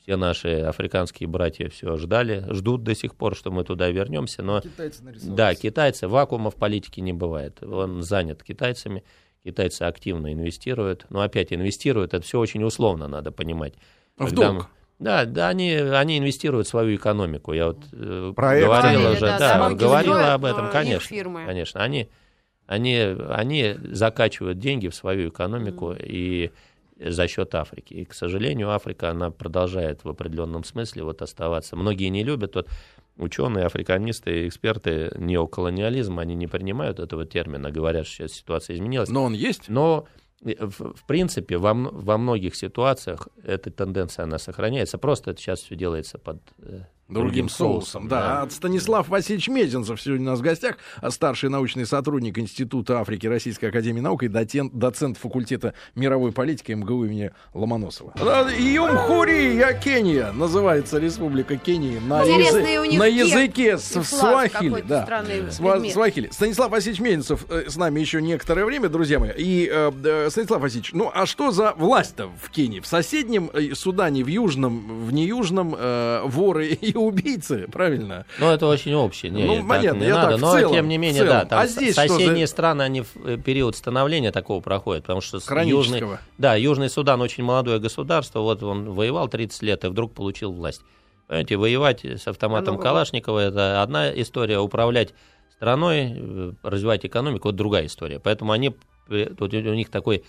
Все 0.00 0.16
наши 0.16 0.60
африканские 0.60 1.28
братья 1.28 1.68
все 1.68 1.96
ждали, 1.96 2.44
ждут 2.50 2.84
до 2.84 2.94
сих 2.94 3.16
пор, 3.16 3.34
что 3.34 3.50
мы 3.50 3.64
туда 3.64 3.90
вернемся, 3.90 4.42
но 4.42 4.60
Китайцы 4.60 5.02
нарисовались. 5.02 5.36
да, 5.36 5.54
китайцы, 5.54 6.06
вакуума 6.06 6.50
в 6.50 6.54
политике 6.54 7.00
не 7.00 7.12
бывает. 7.12 7.60
Он 7.62 8.02
занят 8.02 8.44
китайцами, 8.44 9.02
китайцы 9.44 9.82
активно 9.82 10.32
инвестируют. 10.32 11.06
Но 11.10 11.22
опять 11.22 11.52
инвестируют, 11.52 12.14
это 12.14 12.24
все 12.24 12.38
очень 12.38 12.62
условно, 12.62 13.08
надо 13.08 13.32
понимать. 13.32 13.74
В 14.16 14.26
Когда 14.26 14.52
долг. 14.52 14.70
Да, 14.98 15.26
да, 15.26 15.48
они, 15.48 15.72
они 15.72 16.18
инвестируют 16.18 16.66
в 16.66 16.70
свою 16.70 16.96
экономику. 16.96 17.52
Я 17.52 17.68
вот 17.68 17.84
э, 17.92 18.32
Проекты. 18.34 18.66
говорила 18.66 19.02
Говорили, 19.02 19.16
уже, 19.16 19.26
да, 19.26 19.38
да, 19.38 19.70
говорила 19.74 20.34
об 20.34 20.44
этом, 20.44 20.66
их 20.66 20.72
конечно. 20.72 21.08
фирмы. 21.08 21.44
Конечно, 21.44 21.82
они, 21.82 22.08
они, 22.66 22.98
они 23.28 23.76
закачивают 23.92 24.58
деньги 24.58 24.88
в 24.88 24.94
свою 24.94 25.28
экономику 25.28 25.94
и 25.98 26.50
за 26.98 27.28
счет 27.28 27.54
Африки. 27.54 27.92
И, 27.92 28.04
к 28.04 28.14
сожалению, 28.14 28.70
Африка, 28.70 29.10
она 29.10 29.30
продолжает 29.30 30.04
в 30.04 30.08
определенном 30.08 30.64
смысле 30.64 31.04
вот 31.04 31.20
оставаться. 31.20 31.76
Многие 31.76 32.08
не 32.08 32.24
любят, 32.24 32.54
вот 32.54 32.68
ученые, 33.18 33.66
африканисты, 33.66 34.48
эксперты 34.48 35.12
неоколониализма, 35.16 36.22
они 36.22 36.34
не 36.34 36.46
принимают 36.46 36.98
этого 36.98 37.26
термина, 37.26 37.70
говорят, 37.70 38.06
что 38.06 38.16
сейчас 38.16 38.32
ситуация 38.32 38.76
изменилась. 38.76 39.08
Но 39.08 39.24
он 39.24 39.34
есть? 39.34 39.68
Но 39.68 40.06
э, 40.06 40.25
в, 40.40 40.94
в 40.94 41.06
принципе 41.06 41.58
во, 41.58 41.74
во 41.74 42.18
многих 42.18 42.54
ситуациях 42.54 43.28
эта 43.42 43.70
тенденция 43.70 44.24
она 44.24 44.38
сохраняется. 44.38 44.98
Просто 44.98 45.30
это 45.30 45.40
сейчас 45.40 45.60
все 45.60 45.76
делается 45.76 46.18
под 46.18 46.40
э, 46.58 46.82
Другим 47.08 47.48
соусом, 47.48 48.08
да. 48.08 48.42
А 48.42 48.50
Станислав 48.50 49.08
Васильевич 49.08 49.48
Мезенцев 49.48 50.00
сегодня 50.02 50.26
у 50.26 50.30
нас 50.30 50.40
в 50.40 50.42
гостях, 50.42 50.76
а 51.00 51.12
старший 51.12 51.48
научный 51.50 51.86
сотрудник 51.86 52.36
Института 52.38 53.00
Африки 53.00 53.28
Российской 53.28 53.66
Академии 53.66 54.00
Наук 54.00 54.24
и 54.24 54.28
доцент, 54.28 54.74
доцент 54.74 55.16
факультета 55.16 55.74
мировой 55.94 56.32
политики 56.32 56.72
МГУ 56.72 57.04
имени 57.04 57.30
Ломоносова. 57.54 58.12
Да, 58.16 58.50
Юмхурия, 58.50 59.72
Кения, 59.74 60.32
называется 60.32 60.98
Республика 60.98 61.56
Кении 61.56 61.98
на, 62.00 62.22
язы- 62.22 62.98
на 62.98 63.04
языке 63.06 63.78
с- 63.78 64.02
свахили. 64.04 64.80
Да. 64.82 65.06
Сва-. 65.50 65.80
Свахили. 65.90 66.28
Станислав 66.32 66.70
Васильевич 66.70 67.00
Мезенцев 67.00 67.46
э, 67.48 67.64
с 67.68 67.76
нами 67.76 68.00
еще 68.00 68.20
некоторое 68.20 68.64
время, 68.64 68.88
друзья 68.88 69.18
мои. 69.20 69.30
И, 69.36 69.68
э, 69.72 69.92
э, 70.04 70.30
Станислав 70.30 70.60
Васильевич, 70.60 70.92
ну 70.92 71.10
а 71.14 71.26
что 71.26 71.50
за 71.52 71.72
власть-то 71.74 72.28
в 72.42 72.50
Кении? 72.50 72.80
В 72.80 72.86
соседнем 72.86 73.50
э, 73.52 73.74
Судане, 73.74 74.24
в 74.24 74.28
южном, 74.28 75.04
в 75.06 75.12
неюжном, 75.12 75.74
э, 75.78 76.22
воры 76.24 76.66
и 76.68 76.95
убийцы, 77.06 77.66
правильно? 77.70 78.26
Ну, 78.38 78.48
это 78.50 78.66
очень 78.66 78.94
общее. 78.94 79.30
Не, 79.30 79.44
Ну, 79.44 79.66
понятно, 79.68 80.00
не 80.00 80.06
я 80.06 80.14
надо. 80.14 80.30
так, 80.32 80.40
но, 80.40 80.52
целом, 80.58 80.72
тем 80.74 80.88
не 80.88 80.98
менее, 80.98 81.24
да, 81.24 81.44
там 81.44 81.60
А 81.60 81.66
здесь 81.66 81.94
соседние 81.94 82.46
за- 82.46 82.52
страны, 82.52 82.82
они 82.82 83.02
в 83.02 83.16
э, 83.24 83.36
период 83.36 83.76
становления 83.76 84.32
такого 84.32 84.60
проходят, 84.60 85.04
потому 85.04 85.20
что 85.20 85.38
Южный, 85.62 86.02
да, 86.38 86.54
Южный 86.56 86.90
Судан 86.90 87.20
очень 87.22 87.44
молодое 87.44 87.78
государство, 87.78 88.40
вот 88.40 88.62
он 88.62 88.90
воевал 88.90 89.28
30 89.28 89.62
лет 89.62 89.84
и 89.84 89.88
вдруг 89.88 90.14
получил 90.14 90.52
власть. 90.52 90.82
Понимаете, 91.28 91.56
воевать 91.56 92.04
с 92.04 92.28
автоматом 92.28 92.74
Оно- 92.74 92.82
Калашникова 92.82 93.38
это 93.40 93.82
одна 93.82 94.10
история, 94.12 94.58
управлять 94.60 95.12
страной, 95.56 96.12
э, 96.14 96.52
развивать 96.62 97.04
экономику, 97.06 97.48
вот 97.48 97.56
другая 97.56 97.86
история. 97.86 98.20
Поэтому 98.20 98.52
они, 98.52 98.74
э, 99.08 99.30
тут 99.36 99.52
у 99.54 99.74
них 99.74 99.90
такой 99.90 100.24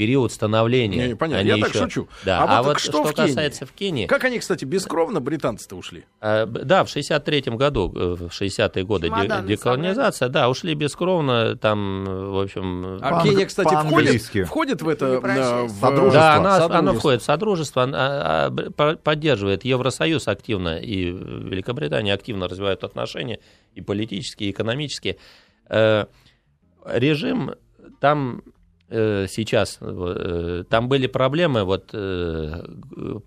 период 0.00 0.32
становления. 0.32 1.08
Не, 1.08 1.14
понятно, 1.14 1.40
Они 1.40 1.50
я 1.50 1.58
так 1.58 1.74
еще- 1.74 1.80
шучу. 1.84 2.08
Да, 2.24 2.38
А 2.42 2.44
а, 2.44 2.62
вот 2.62 2.68
вот 2.68 2.80
что 2.80 2.90
что, 2.92 3.04
в 3.04 3.12
Кении? 3.12 3.28
касается 3.28 3.66
в 3.66 3.72
Кении, 3.72 4.06
Как 4.06 4.24
они, 4.24 4.38
кстати, 4.38 4.64
бескровно 4.64 5.20
британцы-то 5.20 5.76
ушли? 5.76 6.06
а, 6.22 6.46
Да, 6.46 6.84
в 6.84 6.88
63-м 6.88 7.58
году, 7.58 7.92
э, 7.94 8.14
в 8.14 8.30
60-е 8.32 8.82
годы 8.84 9.08
де- 9.08 9.14
Чемоданы 9.14 9.46
деколонизация, 9.46 10.30
да, 10.30 10.48
ушли 10.48 10.72
бескровно, 10.72 11.54
там, 11.56 12.06
э, 12.08 12.28
в 12.30 12.38
общем... 12.40 12.98
А 13.02 13.22
Кения, 13.22 13.44
кстати, 13.44 13.74
входит, 13.74 14.22
входит 14.48 14.80
в 14.80 14.88
это... 14.88 15.06
Э, 15.22 15.64
в- 15.66 15.68
Содружество. 15.68 16.12
Да, 16.12 16.34
она, 16.36 16.50
Содружество. 16.60 16.78
она 16.78 16.92
входит 16.94 17.20
в 17.20 17.24
Содружество, 17.26 17.82
она, 17.82 18.46
а, 18.46 18.96
поддерживает 18.96 19.66
Евросоюз 19.66 20.28
активно, 20.28 20.78
и 20.78 21.04
Великобритания 21.10 22.14
активно 22.14 22.48
развивают 22.48 22.84
отношения, 22.84 23.38
и 23.74 23.82
политические, 23.82 24.48
и 24.48 24.52
экономические. 24.52 25.18
Режим 26.86 27.52
там 28.00 28.42
сейчас, 28.90 29.78
э, 29.80 30.64
там 30.68 30.88
были 30.88 31.06
проблемы, 31.06 31.64
вот 31.64 31.90
э, 31.92 32.64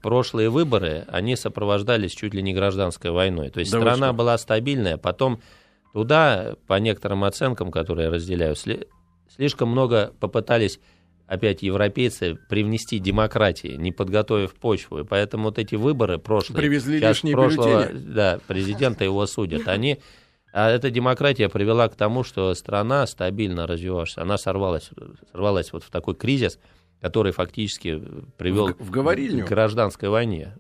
прошлые 0.02 0.50
выборы, 0.50 1.06
они 1.08 1.36
сопровождались 1.36 2.12
чуть 2.14 2.34
ли 2.34 2.42
не 2.42 2.54
гражданской 2.54 3.12
войной. 3.12 3.50
То 3.50 3.60
есть 3.60 3.72
Да 3.72 3.80
страна 3.80 4.08
что? 4.08 4.14
была 4.14 4.38
стабильная, 4.38 4.98
потом 4.98 5.42
туда, 5.94 6.56
по 6.68 6.80
некоторым 6.80 7.24
оценкам, 7.24 7.72
которые 7.72 8.06
я 8.06 8.12
разделяю, 8.12 8.56
сли- 8.56 8.88
слишком 9.34 9.70
много 9.70 10.14
попытались 10.20 10.80
опять 11.28 11.64
европейцы 11.64 12.38
привнести 12.50 13.00
демократии, 13.00 13.76
не 13.78 13.92
подготовив 13.92 14.54
почву. 14.56 15.00
И 15.00 15.04
поэтому 15.06 15.46
вот 15.46 15.58
эти 15.58 15.76
выборы 15.76 16.18
прошлые, 16.20 16.58
Привезли 16.58 17.00
сейчас 17.00 17.18
лишние 17.18 17.36
прошлого 17.36 17.86
бюллетени. 17.88 18.14
да, 18.14 18.40
президента 18.46 19.04
его 19.06 19.26
судят, 19.26 19.68
они 19.68 20.00
а 20.54 20.70
эта 20.70 20.90
демократия 20.92 21.50
привела 21.50 21.90
к 21.90 21.96
тому, 21.96 22.24
что 22.24 22.54
страна 22.54 23.06
стабильно 23.08 23.66
развивалась. 23.68 24.18
Она 24.18 24.38
сорвалась, 24.38 24.90
сорвалась 25.32 25.74
вот 25.74 25.84
в 25.84 25.90
такой 25.90 26.16
кризис, 26.16 26.60
который 27.02 27.32
фактически 27.32 28.02
привел 28.38 28.68
В- 28.74 28.80
в 28.80 28.90
говорильню? 28.92 29.46
к 29.46 29.50
гражданской 29.50 30.10
войне. 30.10 30.54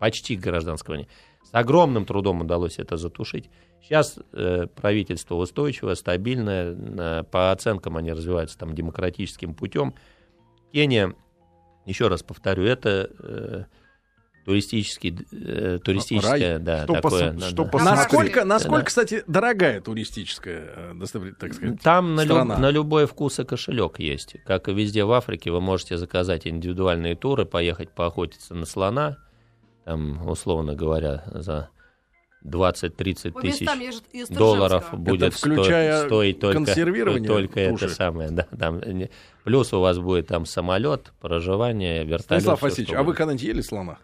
Почти 0.00 0.36
к 0.36 0.40
гражданской 0.40 0.94
войне. 0.96 1.08
С 1.44 1.50
огромным 1.52 2.06
трудом 2.06 2.40
удалось 2.40 2.78
это 2.78 2.96
затушить. 2.96 3.50
Сейчас 3.82 4.18
э, 4.32 4.66
правительство 4.74 5.36
устойчивое, 5.36 5.94
стабильное. 5.94 6.74
э, 6.74 7.22
по 7.30 7.52
оценкам 7.52 7.96
они 7.98 8.12
развиваются 8.12 8.58
там 8.58 8.74
демократическим 8.74 9.54
путем. 9.54 9.94
Кения, 10.72 11.14
еще 11.84 12.08
раз 12.08 12.22
повторю, 12.22 12.64
это 12.64 13.10
э, 13.18 13.64
туристический, 14.46 15.18
э, 15.32 15.80
туристическое, 15.82 16.60
да, 16.60 16.84
Что 16.84 16.94
такое. 16.94 17.32
пос- 17.32 17.38
да, 17.40 17.46
что 17.48 17.64
да. 17.64 17.70
посмотреть? 17.70 17.98
Насколько, 17.98 18.44
насколько, 18.44 18.78
Да. 18.78 18.84
кстати, 18.84 19.24
дорогая 19.26 19.80
туристическая, 19.80 20.92
э, 20.94 21.32
так 21.38 21.52
сказать, 21.52 21.80
Там 21.82 22.14
на, 22.14 22.20
люб- 22.20 22.30
страна? 22.30 22.56
на 22.56 22.70
любой 22.70 23.06
вкус 23.06 23.40
и 23.40 23.44
кошелек 23.44 23.98
есть. 23.98 24.36
Как 24.46 24.68
и 24.68 24.72
везде 24.72 25.02
в 25.04 25.10
Африке, 25.10 25.50
вы 25.50 25.60
можете 25.60 25.98
заказать 25.98 26.46
индивидуальные 26.46 27.16
туры, 27.16 27.44
поехать 27.44 27.90
поохотиться 27.90 28.54
на 28.54 28.66
слона, 28.66 29.18
там, 29.84 30.24
условно 30.28 30.76
говоря, 30.76 31.24
за 31.26 31.70
20-30 32.44 33.32
По 33.32 33.40
тысяч 33.40 33.66
долларов 34.28 34.90
будет 34.92 35.34
включая 35.34 36.06
стоить 36.06 36.38
только, 36.38 36.58
консервирование 36.58 37.26
только 37.28 37.68
туши? 37.70 37.86
это 37.86 37.94
самое. 37.94 38.30
Да, 38.30 38.44
там, 38.56 38.80
плюс 39.42 39.72
у 39.72 39.80
вас 39.80 39.98
будет 39.98 40.28
там 40.28 40.46
самолет, 40.46 41.12
проживание, 41.20 42.04
вертолет. 42.04 42.42
Станислав 42.42 42.62
Васильевич, 42.62 42.94
а 42.94 43.02
вы 43.02 43.12
когда-нибудь 43.14 43.42
ели 43.42 43.60
слона? 43.60 43.98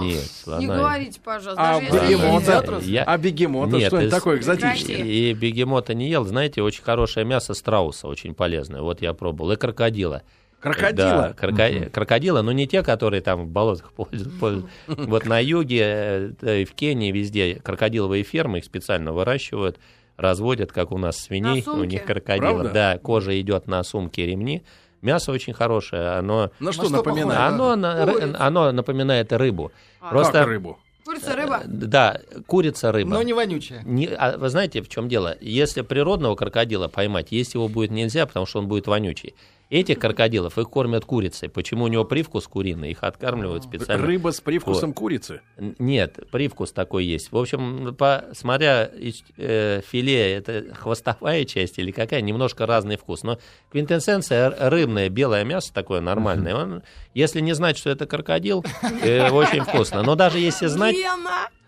Нет, 0.00 0.22
слона. 0.24 0.60
Не 0.60 0.66
говорите, 0.66 1.20
пожалуйста. 1.22 1.76
А 1.76 1.80
бегемота? 1.80 2.78
Я- 2.82 3.04
А 3.04 3.18
бегемота, 3.18 3.76
Нет, 3.76 3.88
что-нибудь 3.88 4.08
из- 4.08 4.14
такое 4.14 4.38
экзотическое? 4.38 4.96
И 4.96 5.32
бегемота 5.34 5.94
не 5.94 6.08
ел, 6.08 6.24
знаете, 6.24 6.62
очень 6.62 6.82
хорошее 6.82 7.26
мясо 7.26 7.54
страуса, 7.54 8.08
очень 8.08 8.34
полезное. 8.34 8.80
Вот 8.82 9.02
я 9.02 9.12
пробовал. 9.12 9.52
И 9.52 9.56
крокодила. 9.56 10.22
Да, 10.62 10.72
Крокодила? 10.72 11.34
кроко- 11.38 11.90
крокодила, 11.90 12.42
но 12.42 12.50
не 12.52 12.66
те, 12.66 12.82
которые 12.82 13.20
там 13.20 13.44
в 13.44 13.48
болотах 13.48 13.92
пользуются. 13.92 14.62
Вот 14.88 15.26
на 15.26 15.38
юге, 15.38 15.80
э, 15.84 16.30
да 16.40 16.64
в 16.64 16.74
Кении 16.74 17.12
везде 17.12 17.56
крокодиловые 17.62 18.24
фермы, 18.24 18.58
их 18.58 18.64
специально 18.64 19.12
выращивают, 19.12 19.78
разводят, 20.16 20.72
как 20.72 20.92
у 20.92 20.98
нас 20.98 21.18
свиней, 21.18 21.62
у 21.66 21.84
них 21.84 22.04
крокодилы. 22.04 22.40
Правда? 22.62 22.70
Да, 22.72 22.98
кожа 22.98 23.38
идет 23.40 23.66
на 23.68 23.84
сумки 23.84 24.22
ремни. 24.22 24.64
Мясо 25.02 25.32
очень 25.32 25.52
хорошее, 25.52 26.10
оно, 26.18 26.50
На 26.58 26.72
что 26.72 26.84
что 26.86 26.96
напоминает? 26.96 27.40
оно, 27.52 27.76
на- 27.76 28.06
Курица. 28.06 28.36
оно 28.40 28.72
напоминает 28.72 29.32
рыбу. 29.32 29.72
А, 30.00 30.10
Просто- 30.10 30.32
Как 30.32 30.46
рыбу? 30.48 30.78
Курица, 31.04 31.36
рыба. 31.36 31.60
Да, 31.66 32.20
курица, 32.48 32.90
рыба. 32.90 33.10
Но 33.10 33.22
не 33.22 33.32
вонючая. 33.32 33.82
Не- 33.84 34.08
а 34.08 34.36
вы 34.36 34.48
знаете, 34.48 34.82
в 34.82 34.88
чем 34.88 35.08
дело? 35.08 35.36
Если 35.40 35.82
природного 35.82 36.34
крокодила 36.34 36.88
поймать, 36.88 37.28
есть 37.30 37.54
его 37.54 37.68
будет 37.68 37.92
нельзя, 37.92 38.26
потому 38.26 38.44
что 38.46 38.58
он 38.58 38.66
будет 38.66 38.88
вонючий. 38.88 39.34
Этих 39.68 39.98
крокодилов 39.98 40.58
их 40.58 40.68
кормят 40.70 41.04
курицей. 41.04 41.48
Почему 41.48 41.84
у 41.84 41.88
него 41.88 42.04
привкус 42.04 42.46
куриный? 42.46 42.92
Их 42.92 43.02
откармливают 43.02 43.64
специально. 43.64 44.06
Рыба 44.06 44.30
с 44.30 44.40
привкусом 44.40 44.92
курицы. 44.92 45.40
Н- 45.56 45.74
Нет, 45.80 46.20
привкус 46.30 46.70
такой 46.70 47.04
есть. 47.04 47.32
В 47.32 47.36
общем, 47.36 47.94
по, 47.96 48.26
смотря 48.32 48.88
э, 49.36 49.80
филе, 49.84 50.34
это 50.34 50.72
хвостовая 50.72 51.44
часть 51.44 51.78
или 51.78 51.90
какая, 51.90 52.20
немножко 52.20 52.64
разный 52.64 52.96
вкус. 52.96 53.24
Но 53.24 53.38
квинтэссенция 53.72 54.54
рыбное, 54.70 55.08
белое 55.08 55.42
мясо 55.42 55.74
такое 55.74 56.00
нормальное. 56.00 56.54
Он, 56.54 56.82
если 57.12 57.40
не 57.40 57.52
знать, 57.54 57.76
что 57.76 57.90
это 57.90 58.06
крокодил, 58.06 58.64
э, 59.02 59.30
очень 59.30 59.62
вкусно. 59.64 60.04
Но 60.04 60.14
даже 60.14 60.38
если 60.38 60.66
знать... 60.66 60.94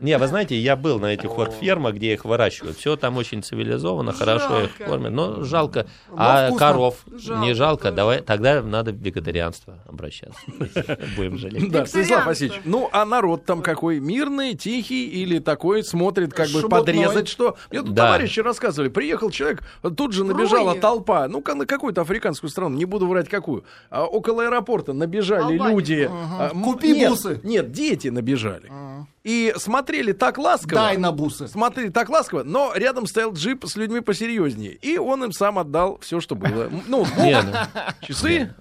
Не, 0.01 0.17
вы 0.17 0.27
знаете, 0.29 0.57
я 0.57 0.77
был 0.77 1.01
на 1.01 1.07
этих 1.07 1.31
вот 1.31 1.53
фермах, 1.53 1.95
где 1.95 2.13
их 2.15 2.25
выращивают. 2.25 2.77
Все 2.77 2.97
там 2.97 3.17
очень 3.17 3.43
цивилизованно, 3.43 4.13
хорошо 4.13 4.63
их 4.63 4.77
кормят. 4.77 5.13
Но 5.13 5.43
жалко. 5.43 5.87
А 6.15 6.51
коров 6.53 7.05
не 7.07 7.55
жалко. 7.55 7.91
Давай, 7.91 8.23
тогда 8.23 8.63
надо 8.63 8.93
в 8.93 8.97
вегетарианство 8.97 9.79
обращаться. 9.87 10.39
Будем 11.17 11.39
жалеть. 11.39 11.71
Да, 11.71 11.87
Станислав. 11.87 12.27
Васильевич. 12.27 12.61
Ну, 12.65 12.89
а 12.93 13.05
народ 13.05 13.45
там 13.45 13.63
какой? 13.63 13.99
Мирный, 14.01 14.55
тихий 14.55 15.09
или 15.09 15.39
такой 15.39 15.83
смотрит, 15.83 16.33
как 16.33 16.49
бы 16.51 16.69
подрезать 16.69 17.29
что? 17.29 17.57
Мне 17.71 17.83
тут 17.83 17.97
товарищи 17.97 18.41
рассказывали. 18.41 18.89
Приехал 18.89 19.31
человек, 19.31 19.63
тут 19.97 20.13
же 20.13 20.25
набежала 20.25 20.75
толпа. 20.75 21.27
Ну-ка, 21.29 21.55
на 21.55 21.67
какую-то 21.67 22.03
африканскую 22.03 22.51
страну, 22.51 22.77
не 22.77 22.85
буду 22.85 23.07
врать 23.09 23.29
какую. 23.29 23.65
А 23.91 24.05
около 24.05 24.45
аэропорта 24.45 24.93
набежали 24.93 25.57
люди. 25.57 26.09
А, 26.11 26.51
Купи 26.51 27.07
бусы. 27.07 27.41
Нет, 27.43 27.73
дети 27.73 28.09
набежали. 28.09 28.71
И 29.29 29.53
смотрели 29.59 30.13
так 30.13 30.39
ласково. 30.39 30.81
Дай 30.81 30.97
на 30.97 31.13
бусы. 31.13 31.49
Смотрели 31.49 31.91
так 31.91 32.09
ласково, 32.09 32.45
но 32.45 32.73
рядом 32.75 33.07
стоял 33.07 33.35
джип 33.35 33.67
с 33.67 33.77
людьми 33.77 34.01
посерьезнее. 34.01 34.73
И 34.73 34.97
он 34.97 35.23
им 35.23 35.33
сам 35.33 35.59
отдал 35.59 35.99
все, 36.01 36.21
что 36.21 36.35
было. 36.35 36.71
Ну, 36.87 37.07
ну, 37.17 37.43
часы, 38.01 38.55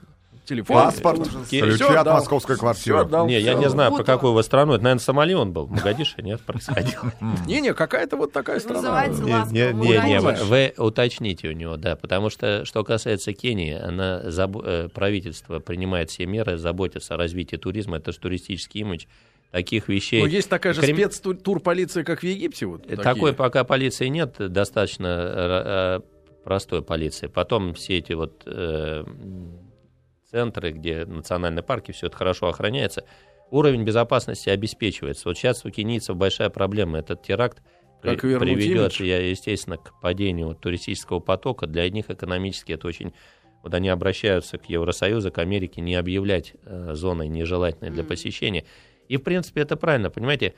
телефон. 0.43 0.75
Паспорт, 0.75 1.29
ключи 1.49 1.75
Всё 1.75 1.91
от 1.91 1.99
отдал. 1.99 2.15
московской 2.15 2.57
квартиры. 2.57 2.99
отдал, 2.99 3.27
не, 3.27 3.39
я 3.39 3.53
не 3.53 3.69
знаю, 3.69 3.91
про 3.91 3.99
Бутово. 3.99 4.15
какую 4.15 4.33
вы 4.33 4.43
страну. 4.43 4.73
Это, 4.73 4.83
наверное, 4.83 5.01
Сомали 5.01 5.33
он 5.33 5.53
был. 5.53 5.67
Могадишо, 5.67 6.21
нет, 6.21 6.41
происходил. 6.41 6.99
Не-не, 7.45 7.73
какая-то 7.73 8.17
вот 8.17 8.33
такая 8.33 8.59
страна. 8.59 9.07
Не, 9.07 9.71
не, 9.71 9.97
не, 10.05 10.19
вы, 10.19 10.73
уточните 10.77 11.47
у 11.47 11.53
него, 11.53 11.77
да, 11.77 11.95
потому 11.95 12.29
что, 12.29 12.65
что 12.65 12.83
касается 12.83 13.31
Кении, 13.31 13.73
она, 13.73 14.21
э, 14.25 14.89
правительство 14.93 15.59
принимает 15.59 16.09
все 16.09 16.25
меры, 16.25 16.57
заботится 16.57 17.13
о 17.13 17.17
развитии 17.17 17.55
туризма, 17.55 17.97
это 17.97 18.11
же 18.11 18.19
туристический 18.19 18.81
имидж, 18.81 19.05
таких 19.51 19.87
вещей. 19.89 20.21
Ну, 20.21 20.27
есть 20.27 20.49
такая 20.49 20.73
же 20.73 20.81
Крем- 20.81 20.95
спецтур 20.97 21.59
полиция, 21.59 22.03
как 22.03 22.19
в 22.19 22.23
Египте. 22.23 22.65
Вот 22.65 22.81
Э, 22.85 22.89
такие. 22.89 23.03
Такой 23.03 23.33
пока 23.33 23.63
полиции 23.63 24.07
нет, 24.07 24.35
достаточно 24.37 25.07
э, 25.07 25.99
э, 26.03 26.43
простой 26.43 26.81
полиции. 26.81 27.27
Потом 27.27 27.73
все 27.73 27.97
эти 27.97 28.13
вот 28.13 28.43
э, 28.45 29.03
центры, 30.29 30.71
где 30.71 31.05
национальные 31.05 31.63
парки, 31.63 31.91
все 31.91 32.07
это 32.07 32.17
хорошо 32.17 32.47
охраняется, 32.47 33.03
уровень 33.49 33.83
безопасности 33.83 34.49
обеспечивается. 34.49 35.29
Вот 35.29 35.37
сейчас 35.37 35.63
у 35.65 35.69
кенийцев 35.69 36.15
большая 36.17 36.49
проблема. 36.49 36.99
Этот 36.99 37.23
теракт 37.23 37.61
при- 38.01 38.11
Как 38.15 38.23
вернуть 38.25 38.55
приведет, 38.55 38.99
имидж? 38.99 39.03
я, 39.03 39.29
естественно, 39.29 39.77
к 39.77 39.99
падению 40.01 40.53
туристического 40.55 41.19
потока. 41.19 41.65
Для 41.67 41.89
них 41.89 42.09
экономически 42.09 42.73
это 42.73 42.87
очень... 42.87 43.13
Вот 43.63 43.73
они 43.73 43.89
обращаются 43.89 44.57
к 44.59 44.69
Евросоюзу, 44.69 45.31
к 45.31 45.39
Америке, 45.39 45.81
не 45.81 45.95
объявлять 45.95 46.53
э, 46.63 46.91
зоной 46.93 47.27
нежелательной 47.27 47.89
для 47.89 48.03
Мгм. 48.03 48.09
посещения. 48.09 48.65
И, 49.07 49.17
в 49.17 49.23
принципе, 49.23 49.61
это 49.61 49.77
правильно, 49.77 50.09
понимаете? 50.09 50.53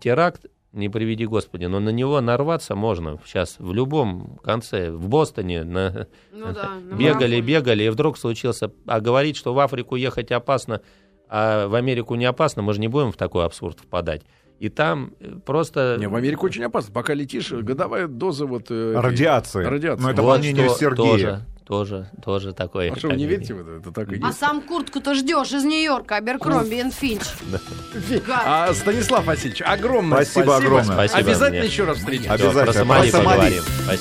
Теракт, 0.00 0.46
не 0.72 0.88
приведи 0.88 1.24
Господи, 1.24 1.66
но 1.66 1.78
на 1.80 1.90
него 1.90 2.20
нарваться 2.20 2.74
можно 2.74 3.18
сейчас 3.24 3.56
в 3.58 3.72
любом 3.72 4.38
конце. 4.42 4.90
В 4.90 5.08
Бостоне 5.08 5.62
на, 5.62 6.08
Ну 6.32 6.52
да. 6.52 6.70
на 6.80 6.94
бегали, 6.98 7.40
бегали, 7.40 7.84
и 7.84 7.88
вдруг 7.88 8.18
случился... 8.18 8.72
А 8.86 9.00
говорить, 9.00 9.36
что 9.36 9.54
в 9.54 9.58
Африку 9.60 9.94
ехать 9.94 10.32
опасно, 10.32 10.80
а 11.28 11.68
в 11.68 11.74
Америку 11.74 12.16
не 12.16 12.24
опасно, 12.24 12.62
мы 12.62 12.74
же 12.74 12.80
не 12.80 12.88
будем 12.88 13.12
в 13.12 13.16
такой 13.16 13.44
абсурд 13.44 13.78
впадать. 13.80 14.22
И 14.58 14.68
там 14.68 15.12
э, 15.20 15.36
просто... 15.44 15.96
Не, 15.98 16.08
в 16.08 16.14
Америке 16.14 16.40
очень 16.42 16.64
опасно. 16.64 16.92
Пока 16.92 17.14
летишь, 17.14 17.52
годовая 17.52 18.08
доза 18.08 18.46
вот... 18.46 18.70
э, 18.70 18.94
Радиации. 18.96 19.64
Радиации. 19.64 20.02
Ну, 20.02 20.10
это 20.10 20.22
Вот 20.22 20.44
что 20.44 20.68
Сергея. 20.68 20.94
Тоже, 20.94 21.46
тоже, 21.66 22.10
тоже 22.24 22.52
такое. 22.52 22.92
А 22.92 22.96
что, 22.96 23.08
вы 23.08 23.16
не 23.16 23.26
верите 23.26 23.54
в 23.54 23.60
это? 23.60 23.70
Это 23.80 23.90
так 23.92 24.12
и 24.12 24.20
А 24.22 24.26
есть. 24.28 24.38
сам 24.38 24.60
куртку-то 24.60 25.14
ждешь 25.14 25.52
из 25.52 25.64
Нью-Йорка, 25.64 26.16
Аберкромби 26.16 26.76
и 26.86 26.90
Финч. 26.90 27.22
А, 28.28 28.72
Станислав 28.74 29.24
Васильевич, 29.26 29.62
огромное 29.62 30.24
Спасибо 30.24 30.44
спасибо. 30.52 30.56
огромное. 30.80 31.08
Обязательно 31.08 31.62
еще 31.64 31.84
раз 31.84 31.98
встретимся. 31.98 32.32
Обязательно. 32.34 32.64
Про 32.64 32.72
Сомали 32.72 33.10
Про 33.10 33.18
Сомали. 33.18 33.36
поговорим. 33.36 33.62
Спасибо. 33.62 33.92